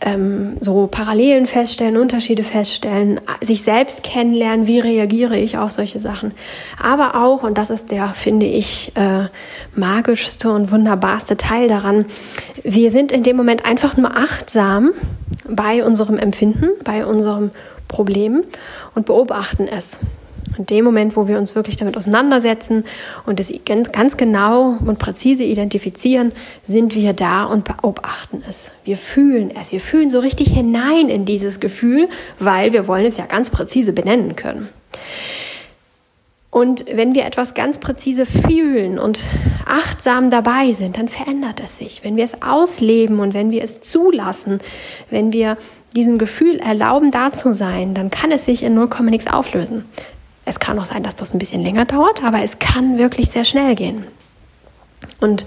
ähm, 0.00 0.56
so 0.60 0.86
Parallelen 0.86 1.46
feststellen, 1.46 1.96
Unterschiede 1.96 2.42
feststellen, 2.42 3.20
sich 3.40 3.62
selbst 3.62 4.02
kennenlernen, 4.02 4.66
wie 4.66 4.80
reagiere 4.80 5.36
ich 5.38 5.58
auf 5.58 5.70
solche 5.70 6.00
Sachen. 6.00 6.32
Aber 6.80 7.14
auch, 7.16 7.42
und 7.42 7.58
das 7.58 7.70
ist 7.70 7.90
der, 7.90 8.08
finde 8.10 8.46
ich, 8.46 8.92
äh, 8.96 9.28
magischste 9.74 10.50
und 10.50 10.70
wunderbarste 10.70 11.36
Teil 11.36 11.68
daran, 11.68 12.06
wir 12.62 12.90
sind 12.90 13.12
in 13.12 13.22
dem 13.22 13.36
Moment 13.36 13.64
einfach 13.64 13.96
nur 13.96 14.16
achtsam 14.16 14.92
bei 15.48 15.84
unserem 15.84 16.18
Empfinden, 16.18 16.70
bei 16.84 17.04
unserem 17.04 17.50
Problem 17.88 18.44
und 18.94 19.06
beobachten 19.06 19.66
es. 19.66 19.98
In 20.58 20.66
dem 20.66 20.84
Moment, 20.84 21.16
wo 21.16 21.28
wir 21.28 21.38
uns 21.38 21.54
wirklich 21.54 21.76
damit 21.76 21.96
auseinandersetzen 21.96 22.84
und 23.26 23.38
es 23.38 23.52
ganz 23.92 24.16
genau 24.16 24.76
und 24.84 24.98
präzise 24.98 25.44
identifizieren, 25.44 26.32
sind 26.64 26.96
wir 26.96 27.12
da 27.12 27.44
und 27.44 27.64
beobachten 27.64 28.42
es. 28.48 28.70
Wir 28.84 28.96
fühlen 28.96 29.52
es. 29.58 29.70
Wir 29.70 29.80
fühlen 29.80 30.10
so 30.10 30.18
richtig 30.18 30.48
hinein 30.48 31.08
in 31.08 31.24
dieses 31.24 31.60
Gefühl, 31.60 32.08
weil 32.40 32.72
wir 32.72 32.88
wollen 32.88 33.06
es 33.06 33.16
ja 33.16 33.26
ganz 33.26 33.50
präzise 33.50 33.92
benennen 33.92 34.34
können. 34.34 34.68
Und 36.50 36.86
wenn 36.90 37.14
wir 37.14 37.24
etwas 37.24 37.54
ganz 37.54 37.78
präzise 37.78 38.26
fühlen 38.26 38.98
und 38.98 39.28
achtsam 39.64 40.28
dabei 40.30 40.72
sind, 40.72 40.96
dann 40.96 41.08
verändert 41.08 41.60
es 41.60 41.78
sich. 41.78 42.02
Wenn 42.02 42.16
wir 42.16 42.24
es 42.24 42.42
ausleben 42.42 43.20
und 43.20 43.32
wenn 43.32 43.50
wir 43.50 43.62
es 43.62 43.80
zulassen, 43.80 44.58
wenn 45.10 45.32
wir 45.32 45.56
diesem 45.94 46.18
Gefühl 46.18 46.56
erlauben, 46.58 47.10
da 47.10 47.32
zu 47.32 47.52
sein, 47.52 47.94
dann 47.94 48.10
kann 48.10 48.32
es 48.32 48.44
sich 48.44 48.62
in 48.62 48.74
0, 48.74 48.88
nichts 49.02 49.26
auflösen. 49.26 49.84
Es 50.48 50.60
kann 50.60 50.78
auch 50.78 50.86
sein, 50.86 51.02
dass 51.02 51.16
das 51.16 51.34
ein 51.34 51.38
bisschen 51.38 51.62
länger 51.62 51.84
dauert, 51.84 52.24
aber 52.24 52.42
es 52.42 52.58
kann 52.58 52.98
wirklich 52.98 53.30
sehr 53.30 53.44
schnell 53.44 53.74
gehen. 53.74 54.04
Und 55.20 55.44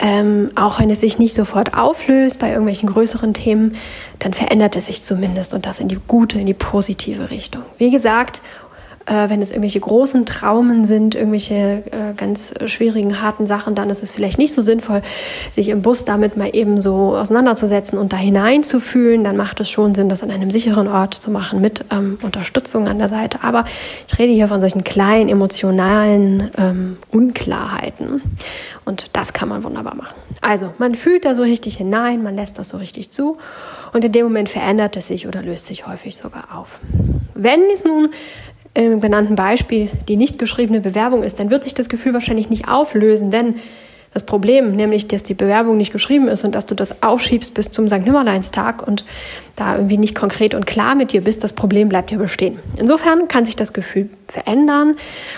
ähm, 0.00 0.50
auch 0.56 0.80
wenn 0.80 0.90
es 0.90 1.00
sich 1.00 1.18
nicht 1.18 1.34
sofort 1.34 1.76
auflöst 1.76 2.40
bei 2.40 2.48
irgendwelchen 2.48 2.88
größeren 2.88 3.32
Themen, 3.32 3.76
dann 4.18 4.32
verändert 4.32 4.76
es 4.76 4.86
sich 4.86 5.02
zumindest 5.02 5.54
und 5.54 5.66
das 5.66 5.78
in 5.78 5.88
die 5.88 5.98
gute, 6.06 6.38
in 6.40 6.46
die 6.46 6.54
positive 6.54 7.30
Richtung. 7.30 7.62
Wie 7.78 7.90
gesagt, 7.90 8.42
äh, 9.06 9.28
wenn 9.28 9.42
es 9.42 9.50
irgendwelche 9.50 9.80
großen 9.80 10.26
Traumen 10.26 10.84
sind, 10.86 11.14
irgendwelche 11.14 11.82
äh, 11.90 12.14
ganz 12.16 12.54
schwierigen, 12.66 13.20
harten 13.20 13.46
Sachen, 13.46 13.74
dann 13.74 13.90
ist 13.90 14.02
es 14.02 14.12
vielleicht 14.12 14.38
nicht 14.38 14.52
so 14.52 14.62
sinnvoll, 14.62 15.02
sich 15.50 15.68
im 15.68 15.82
Bus 15.82 16.04
damit 16.04 16.36
mal 16.36 16.50
eben 16.52 16.80
so 16.80 17.16
auseinanderzusetzen 17.16 17.98
und 17.98 18.12
da 18.12 18.16
hineinzufühlen. 18.16 19.24
Dann 19.24 19.36
macht 19.36 19.60
es 19.60 19.70
schon 19.70 19.94
Sinn, 19.94 20.08
das 20.08 20.22
an 20.22 20.30
einem 20.30 20.50
sicheren 20.50 20.88
Ort 20.88 21.14
zu 21.14 21.30
machen 21.30 21.60
mit 21.60 21.84
ähm, 21.90 22.18
Unterstützung 22.22 22.88
an 22.88 22.98
der 22.98 23.08
Seite. 23.08 23.38
Aber 23.42 23.64
ich 24.08 24.18
rede 24.18 24.32
hier 24.32 24.48
von 24.48 24.60
solchen 24.60 24.84
kleinen 24.84 25.28
emotionalen 25.28 26.50
ähm, 26.56 26.96
Unklarheiten. 27.10 28.22
Und 28.84 29.10
das 29.14 29.32
kann 29.32 29.48
man 29.48 29.64
wunderbar 29.64 29.94
machen. 29.94 30.14
Also, 30.40 30.74
man 30.78 30.94
fühlt 30.94 31.24
da 31.24 31.34
so 31.34 31.42
richtig 31.42 31.78
hinein, 31.78 32.22
man 32.22 32.36
lässt 32.36 32.58
das 32.58 32.68
so 32.68 32.76
richtig 32.76 33.10
zu 33.10 33.38
und 33.92 34.04
in 34.04 34.12
dem 34.12 34.24
Moment 34.24 34.50
verändert 34.50 34.96
es 34.96 35.06
sich 35.06 35.26
oder 35.26 35.42
löst 35.42 35.66
sich 35.66 35.86
häufig 35.86 36.16
sogar 36.16 36.54
auf. 36.54 36.78
Wenn 37.34 37.62
es 37.72 37.84
nun 37.84 38.10
im 38.74 39.00
benannten 39.00 39.36
Beispiel 39.36 39.90
die 40.08 40.16
nicht 40.16 40.38
geschriebene 40.38 40.80
Bewerbung 40.80 41.22
ist, 41.22 41.38
dann 41.38 41.50
wird 41.50 41.64
sich 41.64 41.74
das 41.74 41.88
Gefühl 41.88 42.12
wahrscheinlich 42.12 42.50
nicht 42.50 42.68
auflösen, 42.68 43.30
denn 43.30 43.54
das 44.12 44.24
Problem, 44.24 44.76
nämlich, 44.76 45.08
dass 45.08 45.24
die 45.24 45.34
Bewerbung 45.34 45.76
nicht 45.76 45.92
geschrieben 45.92 46.28
ist 46.28 46.44
und 46.44 46.54
dass 46.54 46.66
du 46.66 46.76
das 46.76 47.02
aufschiebst 47.02 47.52
bis 47.52 47.72
zum 47.72 47.88
St. 47.88 48.04
Nimmerleinstag 48.04 48.86
und 48.86 49.04
da 49.56 49.74
irgendwie 49.74 49.98
nicht 49.98 50.14
konkret 50.14 50.54
und 50.54 50.66
klar 50.66 50.94
mit 50.94 51.12
dir 51.12 51.20
bist, 51.20 51.42
das 51.42 51.52
Problem 51.52 51.88
bleibt 51.88 52.12
ja 52.12 52.18
bestehen. 52.18 52.60
Insofern 52.76 53.26
kann 53.26 53.44
sich 53.44 53.56
das 53.56 53.72
Gefühl 53.72 54.08
verändern 54.28 54.96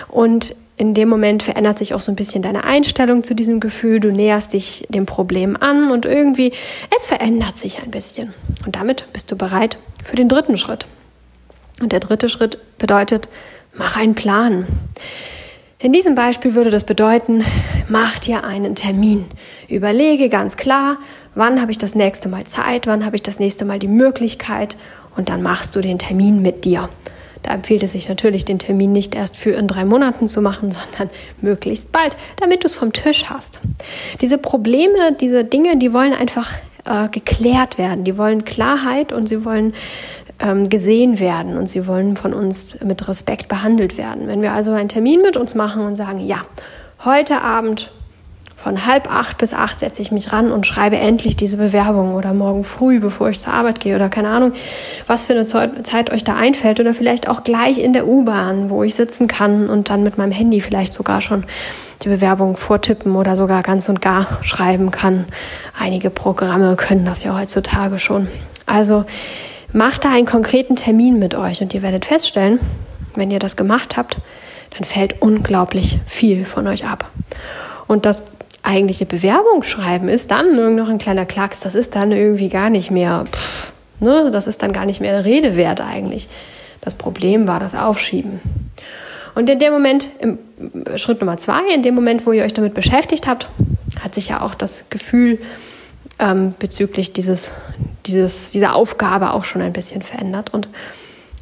und 0.09 0.55
in 0.77 0.93
dem 0.93 1.09
Moment 1.09 1.41
verändert 1.41 1.79
sich 1.79 1.95
auch 1.95 2.01
so 2.01 2.11
ein 2.11 2.15
bisschen 2.15 2.43
deine 2.43 2.63
Einstellung 2.65 3.23
zu 3.23 3.33
diesem 3.33 3.59
Gefühl. 3.59 3.99
Du 3.99 4.11
näherst 4.11 4.53
dich 4.53 4.85
dem 4.89 5.07
Problem 5.07 5.57
an 5.59 5.89
und 5.89 6.05
irgendwie, 6.05 6.51
es 6.95 7.07
verändert 7.07 7.57
sich 7.57 7.81
ein 7.81 7.89
bisschen. 7.89 8.35
Und 8.63 8.75
damit 8.75 9.11
bist 9.11 9.31
du 9.31 9.35
bereit 9.35 9.79
für 10.03 10.15
den 10.15 10.29
dritten 10.29 10.55
Schritt. 10.55 10.85
Und 11.81 11.91
der 11.91 11.99
dritte 11.99 12.29
Schritt 12.29 12.57
bedeutet, 12.77 13.29
mach 13.73 13.97
einen 13.97 14.15
Plan. 14.15 14.67
In 15.79 15.93
diesem 15.93 16.15
Beispiel 16.15 16.55
würde 16.55 16.71
das 16.71 16.85
bedeuten, 16.85 17.45
mach 17.87 18.17
dir 18.17 18.43
einen 18.43 18.73
Termin. 18.73 19.25
Überlege 19.67 20.27
ganz 20.27 20.57
klar, 20.57 20.97
wann 21.35 21.61
habe 21.61 21.71
ich 21.71 21.77
das 21.77 21.93
nächste 21.93 22.29
Mal 22.29 22.45
Zeit, 22.45 22.87
wann 22.87 23.05
habe 23.05 23.15
ich 23.15 23.21
das 23.21 23.39
nächste 23.39 23.63
Mal 23.63 23.77
die 23.77 23.87
Möglichkeit 23.87 24.75
und 25.15 25.29
dann 25.29 25.43
machst 25.43 25.75
du 25.75 25.81
den 25.81 25.99
Termin 25.99 26.41
mit 26.41 26.65
dir. 26.65 26.89
Da 27.43 27.53
empfiehlt 27.53 27.83
es 27.83 27.91
sich 27.91 28.09
natürlich, 28.09 28.43
den 28.43 28.57
Termin 28.57 28.91
nicht 28.91 29.13
erst 29.13 29.37
für 29.37 29.51
in 29.51 29.67
drei 29.67 29.85
Monaten 29.85 30.27
zu 30.27 30.41
machen, 30.41 30.71
sondern 30.73 31.11
möglichst 31.41 31.91
bald, 31.91 32.17
damit 32.37 32.63
du 32.63 32.67
es 32.67 32.75
vom 32.75 32.91
Tisch 32.91 33.25
hast. 33.25 33.59
Diese 34.19 34.39
Probleme, 34.39 35.13
diese 35.19 35.43
Dinge, 35.43 35.77
die 35.77 35.93
wollen 35.93 36.13
einfach 36.13 36.53
äh, 36.85 37.07
geklärt 37.09 37.77
werden. 37.77 38.03
Die 38.03 38.17
wollen 38.17 38.45
Klarheit 38.45 39.13
und 39.13 39.27
sie 39.27 39.45
wollen 39.45 39.73
ähm, 40.39 40.69
gesehen 40.69 41.19
werden 41.19 41.57
und 41.57 41.67
sie 41.67 41.87
wollen 41.87 42.17
von 42.17 42.33
uns 42.33 42.69
mit 42.83 43.07
Respekt 43.07 43.47
behandelt 43.47 43.97
werden. 43.97 44.27
Wenn 44.27 44.41
wir 44.41 44.53
also 44.53 44.71
einen 44.71 44.89
Termin 44.89 45.21
mit 45.21 45.37
uns 45.37 45.55
machen 45.55 45.85
und 45.85 45.95
sagen, 45.95 46.19
ja, 46.19 46.41
heute 47.03 47.41
Abend 47.41 47.91
von 48.57 48.87
halb 48.87 49.09
acht 49.13 49.37
bis 49.37 49.53
acht 49.53 49.79
setze 49.79 50.01
ich 50.01 50.11
mich 50.11 50.33
ran 50.33 50.51
und 50.51 50.65
schreibe 50.65 50.97
endlich 50.97 51.37
diese 51.37 51.57
Bewerbung 51.57 52.15
oder 52.15 52.33
morgen 52.33 52.63
früh, 52.63 52.99
bevor 52.99 53.29
ich 53.29 53.39
zur 53.39 53.53
Arbeit 53.53 53.79
gehe 53.79 53.95
oder 53.95 54.09
keine 54.09 54.29
Ahnung, 54.29 54.53
was 55.05 55.27
für 55.27 55.33
eine 55.33 55.45
Zeit 55.45 56.11
euch 56.11 56.23
da 56.23 56.35
einfällt 56.35 56.79
oder 56.79 56.95
vielleicht 56.95 57.29
auch 57.29 57.43
gleich 57.43 57.77
in 57.77 57.93
der 57.93 58.07
U-Bahn, 58.07 58.71
wo 58.71 58.81
ich 58.83 58.95
sitzen 58.95 59.27
kann 59.27 59.69
und 59.69 59.91
dann 59.91 60.01
mit 60.01 60.17
meinem 60.17 60.31
Handy 60.31 60.59
vielleicht 60.59 60.93
sogar 60.93 61.21
schon 61.21 61.45
die 62.01 62.09
Bewerbung 62.09 62.57
vortippen 62.57 63.15
oder 63.15 63.35
sogar 63.35 63.61
ganz 63.61 63.89
und 63.89 64.01
gar 64.01 64.39
schreiben 64.41 64.89
kann. 64.89 65.27
Einige 65.79 66.09
Programme 66.09 66.75
können 66.75 67.05
das 67.05 67.23
ja 67.23 67.39
heutzutage 67.39 67.99
schon. 67.99 68.27
Also 68.65 69.05
Macht 69.73 70.05
da 70.05 70.11
einen 70.11 70.25
konkreten 70.25 70.75
Termin 70.75 71.19
mit 71.19 71.35
euch 71.35 71.61
und 71.61 71.73
ihr 71.73 71.81
werdet 71.81 72.05
feststellen, 72.05 72.59
wenn 73.15 73.31
ihr 73.31 73.39
das 73.39 73.55
gemacht 73.55 73.97
habt, 73.97 74.17
dann 74.71 74.85
fällt 74.85 75.21
unglaublich 75.21 75.99
viel 76.05 76.45
von 76.45 76.67
euch 76.67 76.85
ab. 76.85 77.09
Und 77.87 78.05
das 78.05 78.23
eigentliche 78.63 79.05
Bewerbungsschreiben 79.05 80.09
ist 80.09 80.31
dann 80.31 80.55
nur 80.55 80.69
noch 80.69 80.89
ein 80.89 80.99
kleiner 80.99 81.25
Klacks, 81.25 81.59
das 81.59 81.75
ist 81.75 81.95
dann 81.95 82.11
irgendwie 82.11 82.49
gar 82.49 82.69
nicht 82.69 82.91
mehr, 82.91 83.25
pff, 83.31 83.71
ne, 83.99 84.29
das 84.31 84.47
ist 84.47 84.61
dann 84.61 84.73
gar 84.73 84.85
nicht 84.85 85.01
mehr 85.01 85.13
der 85.13 85.25
Rede 85.25 85.55
wert 85.55 85.81
eigentlich. 85.81 86.27
Das 86.81 86.95
Problem 86.95 87.47
war 87.47 87.59
das 87.59 87.75
Aufschieben. 87.75 88.39
Und 89.35 89.49
in 89.49 89.59
dem 89.59 89.71
Moment, 89.71 90.09
im 90.19 90.39
Schritt 90.95 91.21
Nummer 91.21 91.37
zwei, 91.37 91.61
in 91.73 91.83
dem 91.83 91.95
Moment, 91.95 92.25
wo 92.25 92.31
ihr 92.31 92.43
euch 92.43 92.53
damit 92.53 92.73
beschäftigt 92.73 93.27
habt, 93.27 93.47
hat 94.01 94.15
sich 94.15 94.29
ja 94.29 94.41
auch 94.41 94.55
das 94.55 94.85
Gefühl 94.89 95.39
ähm, 96.19 96.55
bezüglich 96.59 97.13
dieses, 97.13 97.51
dieses, 98.05 98.51
dieser 98.51 98.75
Aufgabe 98.75 99.33
auch 99.33 99.43
schon 99.43 99.61
ein 99.61 99.73
bisschen 99.73 100.01
verändert. 100.01 100.53
Und 100.53 100.69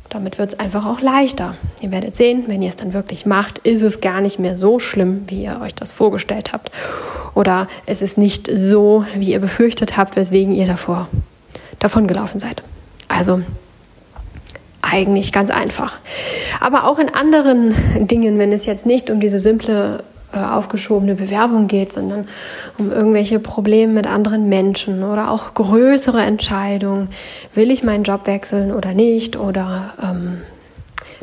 damit 0.09 0.37
wird 0.37 0.53
es 0.53 0.59
einfach 0.59 0.85
auch 0.85 1.01
leichter. 1.01 1.55
Ihr 1.81 1.91
werdet 1.91 2.15
sehen, 2.15 2.45
wenn 2.47 2.61
ihr 2.61 2.69
es 2.69 2.75
dann 2.75 2.93
wirklich 2.93 3.25
macht, 3.25 3.59
ist 3.59 3.81
es 3.81 4.01
gar 4.01 4.21
nicht 4.21 4.39
mehr 4.39 4.57
so 4.57 4.79
schlimm, 4.79 5.23
wie 5.27 5.43
ihr 5.43 5.59
euch 5.61 5.75
das 5.75 5.91
vorgestellt 5.91 6.53
habt. 6.53 6.71
Oder 7.33 7.67
es 7.85 8.01
ist 8.01 8.17
nicht 8.17 8.49
so, 8.51 9.05
wie 9.15 9.31
ihr 9.31 9.39
befürchtet 9.39 9.97
habt, 9.97 10.15
weswegen 10.15 10.53
ihr 10.53 10.67
davor 10.67 11.09
davon 11.79 12.07
gelaufen 12.07 12.39
seid. 12.39 12.63
Also 13.07 13.41
eigentlich 14.81 15.31
ganz 15.31 15.49
einfach. 15.49 15.97
Aber 16.59 16.85
auch 16.85 16.99
in 16.99 17.09
anderen 17.09 17.73
Dingen, 18.07 18.39
wenn 18.39 18.53
es 18.53 18.65
jetzt 18.65 18.85
nicht 18.85 19.09
um 19.09 19.19
diese 19.19 19.39
simple 19.39 20.03
äh, 20.35 20.39
aufgeschobene 20.39 21.15
Bewerbung 21.15 21.67
geht, 21.67 21.93
sondern 21.93 22.27
um 22.77 22.91
irgendwelche 22.91 23.39
Probleme 23.39 23.93
mit 23.93 24.07
anderen 24.07 24.49
Menschen 24.49 25.03
oder 25.03 25.31
auch 25.31 25.53
größere 25.53 26.21
Entscheidungen. 26.21 27.09
Will 27.53 27.71
ich 27.71 27.83
meinen 27.83 28.03
Job 28.03 28.27
wechseln 28.27 28.71
oder 28.71 28.93
nicht? 28.93 29.37
Oder 29.37 29.93
ähm, 30.03 30.41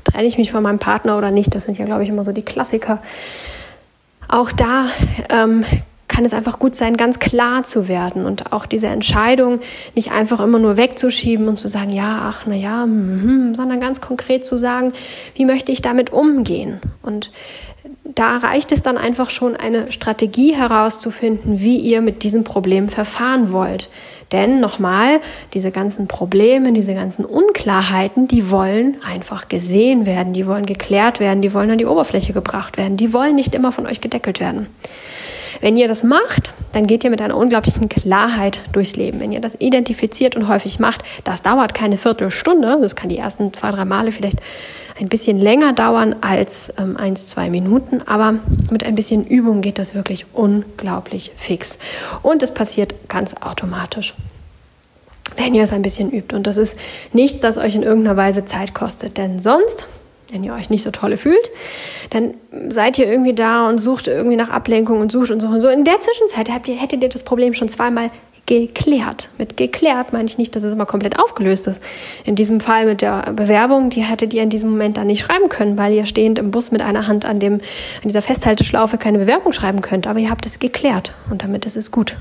trenne 0.05 0.27
ich 0.27 0.39
mich 0.39 0.51
von 0.51 0.63
meinem 0.63 0.79
Partner 0.79 1.19
oder 1.19 1.31
nicht? 1.31 1.55
Das 1.55 1.65
sind 1.65 1.79
ja, 1.79 1.85
glaube 1.85 2.03
ich, 2.03 2.09
immer 2.09 2.25
so 2.25 2.33
die 2.33 2.43
Klassiker. 2.43 3.03
Auch 4.29 4.51
da 4.51 4.87
ähm, 5.29 5.65
kann 6.13 6.25
es 6.25 6.35
einfach 6.35 6.59
gut 6.59 6.77
sein, 6.77 6.97
ganz 6.97 7.19
klar 7.19 7.65
zu 7.65 7.89
werden 7.89 8.27
und 8.27 8.53
auch 8.53 8.67
diese 8.67 8.87
Entscheidung 8.87 9.61
nicht 9.95 10.13
einfach 10.13 10.41
immer 10.41 10.59
nur 10.59 10.77
wegzuschieben 10.77 11.49
und 11.49 11.59
zu 11.59 11.69
sagen, 11.69 11.91
ja, 11.91 12.29
ach, 12.29 12.43
na 12.47 12.55
ja, 12.55 12.85
mm, 12.85 13.55
sondern 13.55 13.81
ganz 13.81 14.01
konkret 14.01 14.45
zu 14.45 14.59
sagen, 14.59 14.93
wie 15.35 15.47
möchte 15.47 15.73
ich 15.73 15.81
damit 15.81 16.13
umgehen? 16.13 16.81
Und 17.03 17.33
da 18.15 18.39
reicht 18.39 18.73
es 18.73 18.83
dann 18.83 18.99
einfach 18.99 19.31
schon, 19.31 19.57
eine 19.57 19.93
Strategie 19.93 20.55
herauszufinden, 20.55 21.61
wie 21.61 21.79
ihr 21.79 22.01
mit 22.01 22.23
diesem 22.23 22.45
Problem 22.45 22.89
verfahren 22.89 23.53
wollt. 23.53 23.91
Denn 24.33 24.61
nochmal, 24.61 25.21
diese 25.53 25.71
ganzen 25.71 26.09
Probleme, 26.09 26.73
diese 26.73 26.95
ganzen 26.95 27.25
Unklarheiten, 27.25 28.29
die 28.29 28.51
wollen 28.51 28.97
einfach 29.05 29.49
gesehen 29.49 30.07
werden, 30.07 30.33
die 30.33 30.47
wollen 30.47 30.65
geklärt 30.65 31.21
werden, 31.21 31.43
die 31.43 31.53
wollen 31.53 31.71
an 31.71 31.79
die 31.79 31.87
Oberfläche 31.87 32.33
gebracht 32.33 32.79
werden, 32.79 32.97
die 32.97 33.13
wollen 33.13 33.35
nicht 33.35 33.55
immer 33.55 33.73
von 33.73 33.87
euch 33.87 34.01
gedeckelt 34.01 34.41
werden. 34.41 34.69
Wenn 35.61 35.77
ihr 35.77 35.87
das 35.87 36.03
macht, 36.03 36.55
dann 36.73 36.87
geht 36.87 37.05
ihr 37.05 37.11
mit 37.11 37.21
einer 37.21 37.37
unglaublichen 37.37 37.91
Klarheit 37.91 38.63
durchs 38.73 38.97
Leben. 38.97 39.21
Wenn 39.21 39.33
ihr 39.33 39.41
das 39.41 39.55
identifiziert 39.59 40.35
und 40.35 40.49
häufig 40.49 40.79
macht, 40.79 41.03
das 41.25 41.43
dauert 41.43 41.75
keine 41.75 41.99
Viertelstunde, 41.99 42.79
das 42.81 42.97
kann 42.97 43.11
die 43.11 43.19
ersten 43.19 43.53
zwei, 43.53 43.71
drei 43.71 43.85
Male 43.85 44.13
vielleicht 44.13 44.39
ein 44.99 45.09
bisschen 45.09 45.39
länger 45.39 45.73
dauern 45.73 46.17
als 46.21 46.73
ähm, 46.79 46.97
eins, 46.97 47.27
zwei 47.27 47.51
Minuten, 47.51 48.03
aber 48.03 48.35
mit 48.71 48.85
ein 48.85 48.95
bisschen 48.95 49.27
Übung 49.27 49.61
geht 49.61 49.79
das 49.79 49.95
wirklich 49.95 50.27
unglaublich 50.33 51.33
fix. 51.37 51.79
Und 52.23 52.43
es 52.43 52.53
passiert 52.53 53.09
ganz 53.09 53.35
automatisch 53.41 54.15
wenn 55.37 55.55
ihr 55.55 55.65
es 55.65 55.73
ein 55.73 55.83
bisschen 55.83 56.11
übt. 56.11 56.35
Und 56.35 56.47
das 56.47 56.57
ist 56.57 56.79
nichts, 57.13 57.41
das 57.41 57.59
euch 57.59 57.75
in 57.75 57.83
irgendeiner 57.83 58.17
Weise 58.17 58.45
Zeit 58.45 58.75
kostet. 58.75 59.17
Denn 59.17 59.39
sonst, 59.39 59.87
wenn 60.31 60.45
ihr 60.45 60.55
euch 60.55 60.71
nicht 60.71 60.83
so 60.83 60.91
tolle 60.91 61.17
fühlt, 61.17 61.51
dann 62.11 62.35
seid 62.69 62.99
ihr 62.99 63.07
irgendwie 63.07 63.35
da 63.35 63.69
und 63.69 63.79
sucht 63.79 64.09
irgendwie 64.09 64.37
nach 64.37 64.51
Ablenkung 64.51 65.01
und 65.01 65.13
sucht 65.13 65.31
und 65.31 65.41
sucht 65.41 65.53
und 65.53 65.61
so. 65.61 65.69
In 65.69 65.85
der 65.85 66.01
Zwischenzeit 66.01 66.51
habt 66.51 66.69
ihr, 66.69 66.77
hättet 66.77 67.03
ihr 67.03 67.09
das 67.09 67.23
Problem 67.23 67.55
schon 67.55 67.69
zweimal 67.69 68.11
geklärt. 68.47 69.29
Mit 69.39 69.57
geklärt 69.57 70.13
meine 70.13 70.25
ich 70.25 70.37
nicht, 70.37 70.57
dass 70.57 70.65
es 70.65 70.75
immer 70.75 70.87
komplett 70.87 71.19
aufgelöst 71.19 71.67
ist. 71.69 71.83
In 72.25 72.35
diesem 72.35 72.61
Fall 72.61 72.87
mit 72.87 73.01
der 73.01 73.33
Bewerbung, 73.33 73.91
die 73.91 74.03
hättet 74.03 74.35
ihr 74.35 74.43
in 74.43 74.51
diesem 74.51 74.71
Moment 74.71 74.97
dann 74.97 75.07
nicht 75.07 75.21
schreiben 75.21 75.49
können, 75.49 75.79
weil 75.79 75.93
ihr 75.93 76.07
stehend 76.07 76.39
im 76.39 76.51
Bus 76.51 76.73
mit 76.73 76.83
einer 76.83 77.07
Hand 77.07 77.25
an 77.25 77.39
dem, 77.39 77.55
an 77.55 78.09
dieser 78.09 78.23
Festhalteschlaufe 78.23 78.99
keine 78.99 79.19
Bewerbung 79.19 79.53
schreiben 79.53 79.81
könnt. 79.81 80.07
Aber 80.07 80.19
ihr 80.19 80.31
habt 80.31 80.45
es 80.45 80.59
geklärt 80.59 81.13
und 81.31 81.43
damit 81.43 81.67
ist 81.67 81.77
es 81.77 81.91
gut. 81.91 82.17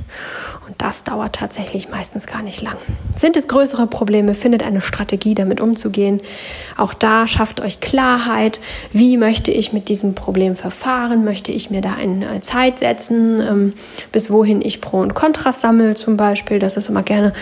Und 0.72 0.82
das 0.82 1.04
dauert 1.04 1.36
tatsächlich 1.36 1.90
meistens 1.90 2.28
gar 2.28 2.42
nicht 2.42 2.62
lang. 2.62 2.78
Sind 3.18 3.36
es 3.36 3.50
größere 3.50 3.88
Probleme, 3.88 4.34
findet 4.34 4.64
eine 4.64 4.80
Strategie, 4.80 5.34
damit 5.34 5.60
umzugehen. 5.60 6.22
Auch 6.78 6.94
da 6.94 7.28
schafft 7.28 7.60
euch 7.60 7.82
Klarheit. 7.82 8.62
Wie 8.94 9.18
möchte 9.18 9.52
ich 9.52 9.74
mit 9.74 9.90
diesem 9.90 10.16
Problem 10.16 10.56
verfahren? 10.56 11.26
Möchte 11.26 11.52
ich 11.52 11.72
mir 11.72 11.82
da 11.82 11.96
eine 11.96 12.40
Zeit 12.40 12.80
setzen, 12.80 13.42
ähm, 13.42 13.74
bis 14.14 14.32
wohin 14.32 14.62
ich 14.62 14.80
Pro 14.80 15.02
und 15.02 15.14
Kontras 15.14 15.60
sammle 15.60 15.96
zum 15.96 16.16
Beispiel. 16.16 16.58
Das 16.58 16.78
ist 16.78 16.88
immer 16.88 17.04
gerne 17.04 17.34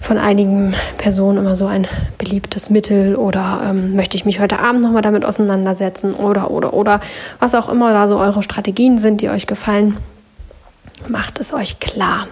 von 0.00 0.18
einigen 0.18 0.74
Personen 0.98 1.38
immer 1.38 1.54
so 1.54 1.66
ein 1.66 1.86
beliebtes 2.18 2.70
Mittel 2.70 3.14
oder 3.14 3.68
ähm, 3.70 3.94
möchte 3.94 4.16
ich 4.16 4.24
mich 4.24 4.40
heute 4.40 4.58
Abend 4.58 4.82
nochmal 4.82 5.02
damit 5.02 5.24
auseinandersetzen 5.24 6.12
oder 6.12 6.50
oder 6.50 6.74
oder 6.74 7.00
was 7.38 7.54
auch 7.54 7.68
immer 7.68 7.92
da 7.92 8.08
so 8.08 8.18
eure 8.18 8.42
Strategien 8.42 8.98
sind, 8.98 9.20
die 9.20 9.28
euch 9.28 9.46
gefallen, 9.46 9.96
macht 11.06 11.38
es 11.38 11.54
euch 11.54 11.78
klar. 11.78 12.26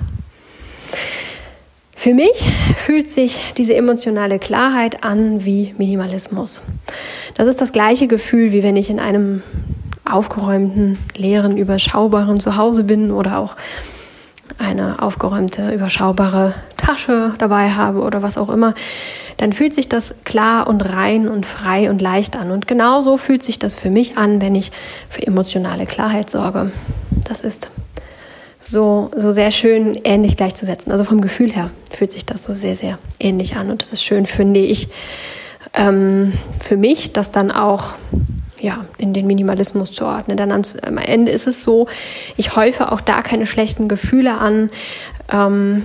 Für 1.96 2.14
mich 2.14 2.50
fühlt 2.76 3.08
sich 3.08 3.40
diese 3.56 3.76
emotionale 3.76 4.40
Klarheit 4.40 5.04
an 5.04 5.44
wie 5.44 5.72
Minimalismus. 5.78 6.61
Das 7.37 7.46
ist 7.46 7.61
das 7.61 7.70
gleiche 7.70 8.08
Gefühl, 8.08 8.50
wie 8.50 8.64
wenn 8.64 8.75
ich 8.75 8.90
in 8.90 8.99
einem 8.99 9.42
aufgeräumten, 10.04 10.99
leeren, 11.16 11.56
überschaubaren 11.56 12.40
Zuhause 12.40 12.82
bin 12.82 13.12
oder 13.12 13.38
auch 13.38 13.56
eine 14.58 15.00
aufgeräumte, 15.00 15.70
überschaubare 15.72 16.54
Tasche 16.76 17.34
dabei 17.38 17.70
habe 17.70 18.00
oder 18.00 18.22
was 18.22 18.37
auch 18.37 18.49
immer, 18.49 18.75
dann 19.37 19.52
fühlt 19.52 19.75
sich 19.75 19.88
das 19.88 20.14
klar 20.25 20.66
und 20.66 20.80
rein 20.80 21.28
und 21.28 21.46
frei 21.46 21.88
und 21.88 22.02
leicht 22.02 22.37
an. 22.37 22.50
Und 22.50 22.66
genauso 22.66 23.16
fühlt 23.16 23.44
sich 23.44 23.58
das 23.58 23.76
für 23.76 23.90
mich 23.90 24.18
an, 24.18 24.40
wenn 24.40 24.54
ich 24.54 24.72
für 25.08 25.26
emotionale 25.26 25.87
Klarheit 25.87 26.30
sorge. 26.30 26.72
Das 27.28 27.40
ist 27.40 27.70
so, 28.62 29.11
so 29.16 29.33
sehr 29.33 29.50
schön 29.50 30.00
ähnlich 30.04 30.37
gleichzusetzen. 30.37 30.92
Also 30.92 31.04
vom 31.04 31.21
Gefühl 31.21 31.52
her 31.52 31.71
fühlt 31.90 32.12
sich 32.12 32.25
das 32.25 32.45
so 32.45 32.54
sehr, 32.54 32.76
sehr 32.76 32.99
ähnlich 33.19 33.57
an. 33.57 33.71
Und 33.71 33.83
das 33.83 33.92
ist 33.92 34.02
schön, 34.02 34.26
finde 34.26 34.61
ich, 34.61 34.88
ähm, 35.75 36.33
für 36.61 36.77
mich, 36.77 37.12
dass 37.12 37.31
dann 37.31 37.51
auch 37.51 37.94
ja, 38.61 38.85
in 38.96 39.12
den 39.12 39.27
Minimalismus 39.27 39.92
zu 39.92 40.07
ordnen. 40.07 40.37
Dann 40.37 40.53
am 40.53 40.98
Ende 40.98 41.33
ist 41.33 41.48
es 41.48 41.64
so, 41.64 41.88
ich 42.37 42.55
häufe 42.55 42.92
auch 42.92 43.01
da 43.01 43.22
keine 43.22 43.46
schlechten 43.46 43.88
Gefühle 43.88 44.35
an 44.35 44.70
ähm, 45.33 45.83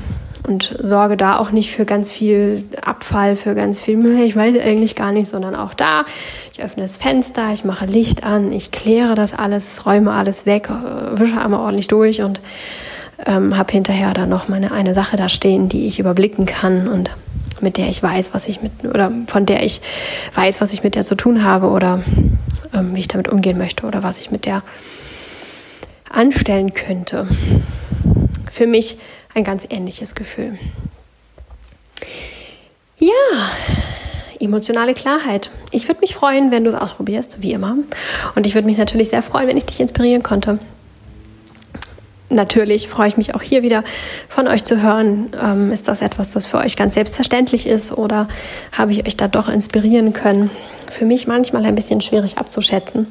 und 0.47 0.75
sorge 0.81 1.17
da 1.17 1.37
auch 1.37 1.51
nicht 1.51 1.71
für 1.71 1.85
ganz 1.85 2.11
viel 2.11 2.63
Abfall, 2.81 3.35
für 3.35 3.53
ganz 3.53 3.81
viel 3.81 3.97
Müll. 3.97 4.19
Ich 4.21 4.35
weiß 4.35 4.57
eigentlich 4.59 4.95
gar 4.95 5.11
nicht, 5.11 5.29
sondern 5.29 5.55
auch 5.55 5.73
da. 5.73 6.05
Ich 6.53 6.63
öffne 6.63 6.83
das 6.83 6.97
Fenster, 6.97 7.51
ich 7.53 7.65
mache 7.65 7.85
Licht 7.85 8.23
an, 8.23 8.51
ich 8.51 8.71
kläre 8.71 9.13
das 9.13 9.33
alles, 9.33 9.85
räume 9.85 10.11
alles 10.11 10.45
weg, 10.45 10.69
wische 11.11 11.39
einmal 11.39 11.59
ordentlich 11.59 11.87
durch 11.87 12.21
und 12.21 12.39
ähm, 13.25 13.57
habe 13.57 13.71
hinterher 13.71 14.13
dann 14.13 14.29
noch 14.29 14.47
meine 14.47 14.71
eine 14.71 14.93
Sache 14.93 15.17
da 15.17 15.27
stehen, 15.27 15.69
die 15.69 15.85
ich 15.85 15.99
überblicken 15.99 16.45
kann 16.45 16.87
und 16.87 17.11
mit 17.59 17.77
der 17.77 17.89
ich 17.89 18.01
weiß, 18.01 18.29
was 18.33 18.47
ich 18.47 18.61
mit 18.61 18.71
oder 18.85 19.11
von 19.27 19.45
der 19.45 19.63
ich 19.63 19.81
weiß, 20.33 20.61
was 20.61 20.71
ich 20.71 20.83
mit 20.83 20.95
der 20.95 21.03
zu 21.03 21.15
tun 21.15 21.43
habe 21.43 21.67
oder 21.67 22.03
ähm, 22.73 22.95
wie 22.95 22.99
ich 22.99 23.07
damit 23.07 23.27
umgehen 23.27 23.57
möchte 23.57 23.85
oder 23.85 24.03
was 24.03 24.21
ich 24.21 24.31
mit 24.31 24.45
der 24.45 24.63
anstellen 26.09 26.73
könnte. 26.73 27.27
Für 28.49 28.67
mich 28.67 28.97
ein 29.37 29.43
ganz 29.43 29.65
ähnliches 29.69 30.15
Gefühl. 30.15 30.57
Ja, 32.97 33.11
emotionale 34.39 34.95
Klarheit. 34.95 35.51
Ich 35.71 35.87
würde 35.87 36.01
mich 36.01 36.15
freuen, 36.15 36.51
wenn 36.51 36.63
du 36.63 36.71
es 36.71 36.75
ausprobierst, 36.75 37.41
wie 37.41 37.53
immer. 37.53 37.77
Und 38.35 38.45
ich 38.47 38.55
würde 38.55 38.65
mich 38.65 38.77
natürlich 38.77 39.09
sehr 39.09 39.21
freuen, 39.21 39.47
wenn 39.47 39.57
ich 39.57 39.65
dich 39.65 39.79
inspirieren 39.79 40.23
konnte. 40.23 40.59
Natürlich 42.29 42.89
freue 42.89 43.07
ich 43.07 43.17
mich 43.17 43.35
auch 43.35 43.41
hier 43.41 43.61
wieder 43.61 43.83
von 44.27 44.47
euch 44.47 44.63
zu 44.65 44.81
hören. 44.81 45.29
Ähm, 45.41 45.71
ist 45.71 45.87
das 45.87 46.01
etwas, 46.01 46.29
das 46.29 46.45
für 46.45 46.57
euch 46.57 46.75
ganz 46.75 46.95
selbstverständlich 46.95 47.67
ist 47.67 47.93
oder 47.93 48.27
habe 48.71 48.91
ich 48.91 49.05
euch 49.05 49.15
da 49.15 49.27
doch 49.27 49.47
inspirieren 49.47 50.13
können? 50.13 50.49
Für 50.89 51.05
mich 51.05 51.27
manchmal 51.27 51.63
ein 51.65 51.75
bisschen 51.75 52.01
schwierig 52.01 52.37
abzuschätzen, 52.37 53.07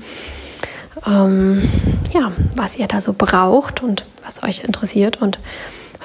ähm, 1.06 1.68
ja, 2.12 2.32
was 2.56 2.76
ihr 2.76 2.88
da 2.88 3.00
so 3.00 3.14
braucht 3.16 3.82
und 3.82 4.04
was 4.22 4.42
euch 4.42 4.64
interessiert 4.64 5.22
und 5.22 5.38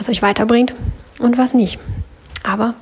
was 0.02 0.10
euch 0.10 0.24
weiterbringt 0.24 0.74
und 1.20 1.38
was 1.38 1.54
nicht. 1.54 1.78
Aber 2.44 2.74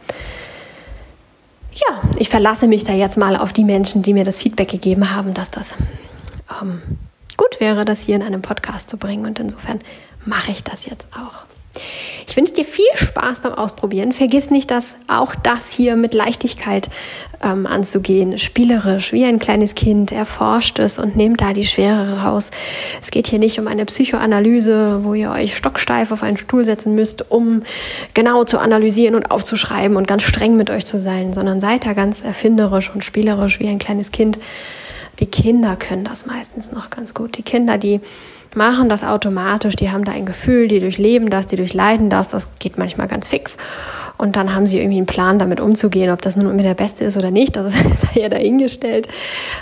ja, 1.73 2.01
ich 2.15 2.29
verlasse 2.29 2.65
mich 2.65 2.85
da 2.85 2.93
jetzt 2.93 3.17
mal 3.17 3.35
auf 3.35 3.51
die 3.51 3.65
Menschen, 3.65 4.03
die 4.03 4.13
mir 4.13 4.23
das 4.23 4.39
Feedback 4.39 4.69
gegeben 4.69 5.13
haben, 5.13 5.33
dass 5.33 5.51
das 5.51 5.75
ähm, 6.61 6.81
gut 7.35 7.59
wäre, 7.59 7.83
das 7.83 7.99
hier 7.99 8.15
in 8.15 8.23
einem 8.23 8.41
Podcast 8.41 8.89
zu 8.89 8.95
bringen. 8.95 9.25
Und 9.25 9.37
insofern 9.37 9.81
mache 10.25 10.51
ich 10.51 10.63
das 10.63 10.85
jetzt 10.85 11.07
auch. 11.13 11.43
Ich 12.27 12.35
wünsche 12.35 12.53
dir 12.53 12.65
viel 12.65 12.85
Spaß 12.95 13.41
beim 13.41 13.53
Ausprobieren. 13.53 14.11
Vergiss 14.11 14.49
nicht, 14.49 14.71
dass 14.71 14.97
auch 15.07 15.35
das 15.35 15.71
hier 15.71 15.95
mit 15.95 16.13
Leichtigkeit 16.13 16.89
ähm, 17.43 17.65
anzugehen, 17.65 18.37
spielerisch, 18.37 19.13
wie 19.13 19.23
ein 19.25 19.39
kleines 19.39 19.75
Kind, 19.75 20.11
erforscht 20.11 20.79
es 20.79 20.99
und 20.99 21.15
nehmt 21.15 21.41
da 21.41 21.53
die 21.53 21.65
Schwere 21.65 22.21
raus. 22.21 22.51
Es 23.01 23.11
geht 23.11 23.27
hier 23.27 23.39
nicht 23.39 23.59
um 23.59 23.67
eine 23.67 23.85
Psychoanalyse, 23.85 25.03
wo 25.03 25.13
ihr 25.13 25.31
euch 25.31 25.55
stocksteif 25.55 26.11
auf 26.11 26.23
einen 26.23 26.37
Stuhl 26.37 26.65
setzen 26.65 26.95
müsst, 26.95 27.31
um 27.31 27.63
genau 28.13 28.43
zu 28.43 28.59
analysieren 28.59 29.15
und 29.15 29.31
aufzuschreiben 29.31 29.95
und 29.95 30.07
ganz 30.07 30.23
streng 30.23 30.55
mit 30.55 30.69
euch 30.69 30.85
zu 30.85 30.99
sein, 30.99 31.33
sondern 31.33 31.61
seid 31.61 31.85
da 31.85 31.93
ganz 31.93 32.21
erfinderisch 32.21 32.91
und 32.93 33.03
spielerisch 33.03 33.59
wie 33.59 33.67
ein 33.67 33.79
kleines 33.79 34.11
Kind. 34.11 34.37
Die 35.19 35.25
Kinder 35.25 35.75
können 35.75 36.05
das 36.05 36.25
meistens 36.25 36.71
noch 36.71 36.89
ganz 36.89 37.13
gut. 37.13 37.37
Die 37.37 37.43
Kinder, 37.43 37.77
die 37.77 37.99
machen 38.55 38.89
das 38.89 39.03
automatisch, 39.03 39.75
die 39.75 39.91
haben 39.91 40.03
da 40.03 40.11
ein 40.11 40.25
Gefühl, 40.25 40.67
die 40.67 40.79
durchleben 40.79 41.29
das, 41.29 41.45
die 41.45 41.55
durchleiden 41.55 42.09
das, 42.09 42.29
das 42.29 42.47
geht 42.59 42.77
manchmal 42.77 43.07
ganz 43.07 43.27
fix. 43.27 43.57
Und 44.17 44.35
dann 44.35 44.53
haben 44.53 44.65
sie 44.65 44.79
irgendwie 44.79 44.97
einen 44.97 45.05
Plan, 45.05 45.39
damit 45.39 45.61
umzugehen. 45.61 46.11
Ob 46.11 46.21
das 46.21 46.35
nun 46.35 46.49
immer 46.49 46.61
der 46.61 46.73
beste 46.73 47.05
ist 47.05 47.15
oder 47.15 47.31
nicht, 47.31 47.55
das 47.55 47.73
sei 47.73 48.21
ja 48.21 48.29
dahingestellt. 48.29 49.07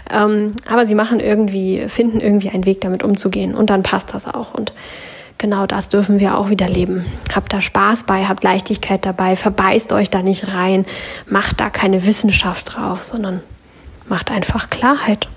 Ähm, 0.10 0.54
aber 0.68 0.88
sie 0.88 0.96
machen 0.96 1.20
irgendwie, 1.20 1.86
finden 1.88 2.20
irgendwie 2.20 2.50
einen 2.50 2.66
Weg, 2.66 2.82
damit 2.82 3.04
umzugehen. 3.04 3.54
Und 3.54 3.70
dann 3.70 3.84
passt 3.84 4.16
das 4.16 4.28
auch. 4.28 4.56
Und 4.56 4.74
genau 5.38 5.68
das 5.68 5.90
dürfen 5.90 6.20
wir 6.20 6.40
auch 6.40 6.50
wieder 6.50 6.68
leben. 6.68 7.06
Habt 7.36 7.54
da 7.54 7.62
Spaß 7.62 8.04
bei, 8.04 8.26
habt 8.26 8.44
Leichtigkeit 8.44 9.06
dabei, 9.06 9.36
verbeißt 9.36 9.92
euch 9.92 10.10
da 10.10 10.24
nicht 10.24 10.56
rein, 10.56 10.88
macht 11.28 11.60
da 11.60 11.70
keine 11.70 12.08
Wissenschaft 12.08 12.76
drauf, 12.76 13.04
sondern 13.04 13.42
macht 14.10 14.32
einfach 14.32 14.72
Klarheit. 14.72 15.28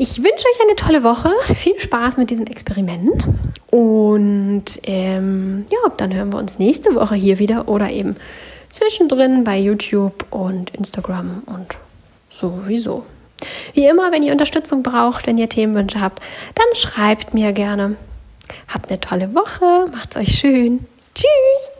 Ich 0.00 0.18
wünsche 0.18 0.46
euch 0.46 0.60
eine 0.62 0.76
tolle 0.76 1.02
Woche, 1.02 1.28
viel 1.56 1.76
Spaß 1.76 2.18
mit 2.18 2.30
diesem 2.30 2.46
Experiment 2.46 3.26
und 3.72 4.64
ähm, 4.84 5.66
ja, 5.72 5.90
dann 5.96 6.14
hören 6.14 6.32
wir 6.32 6.38
uns 6.38 6.60
nächste 6.60 6.94
Woche 6.94 7.16
hier 7.16 7.40
wieder 7.40 7.66
oder 7.66 7.90
eben 7.90 8.14
zwischendrin 8.70 9.42
bei 9.42 9.58
YouTube 9.58 10.24
und 10.30 10.70
Instagram 10.70 11.42
und 11.46 11.78
sowieso. 12.30 13.06
Wie 13.74 13.86
immer, 13.86 14.12
wenn 14.12 14.22
ihr 14.22 14.30
Unterstützung 14.30 14.84
braucht, 14.84 15.26
wenn 15.26 15.36
ihr 15.36 15.48
Themenwünsche 15.48 16.00
habt, 16.00 16.22
dann 16.54 16.66
schreibt 16.74 17.34
mir 17.34 17.52
gerne. 17.52 17.96
Habt 18.68 18.90
eine 18.90 19.00
tolle 19.00 19.34
Woche, 19.34 19.90
macht's 19.90 20.16
euch 20.16 20.38
schön. 20.38 20.86
Tschüss! 21.16 21.77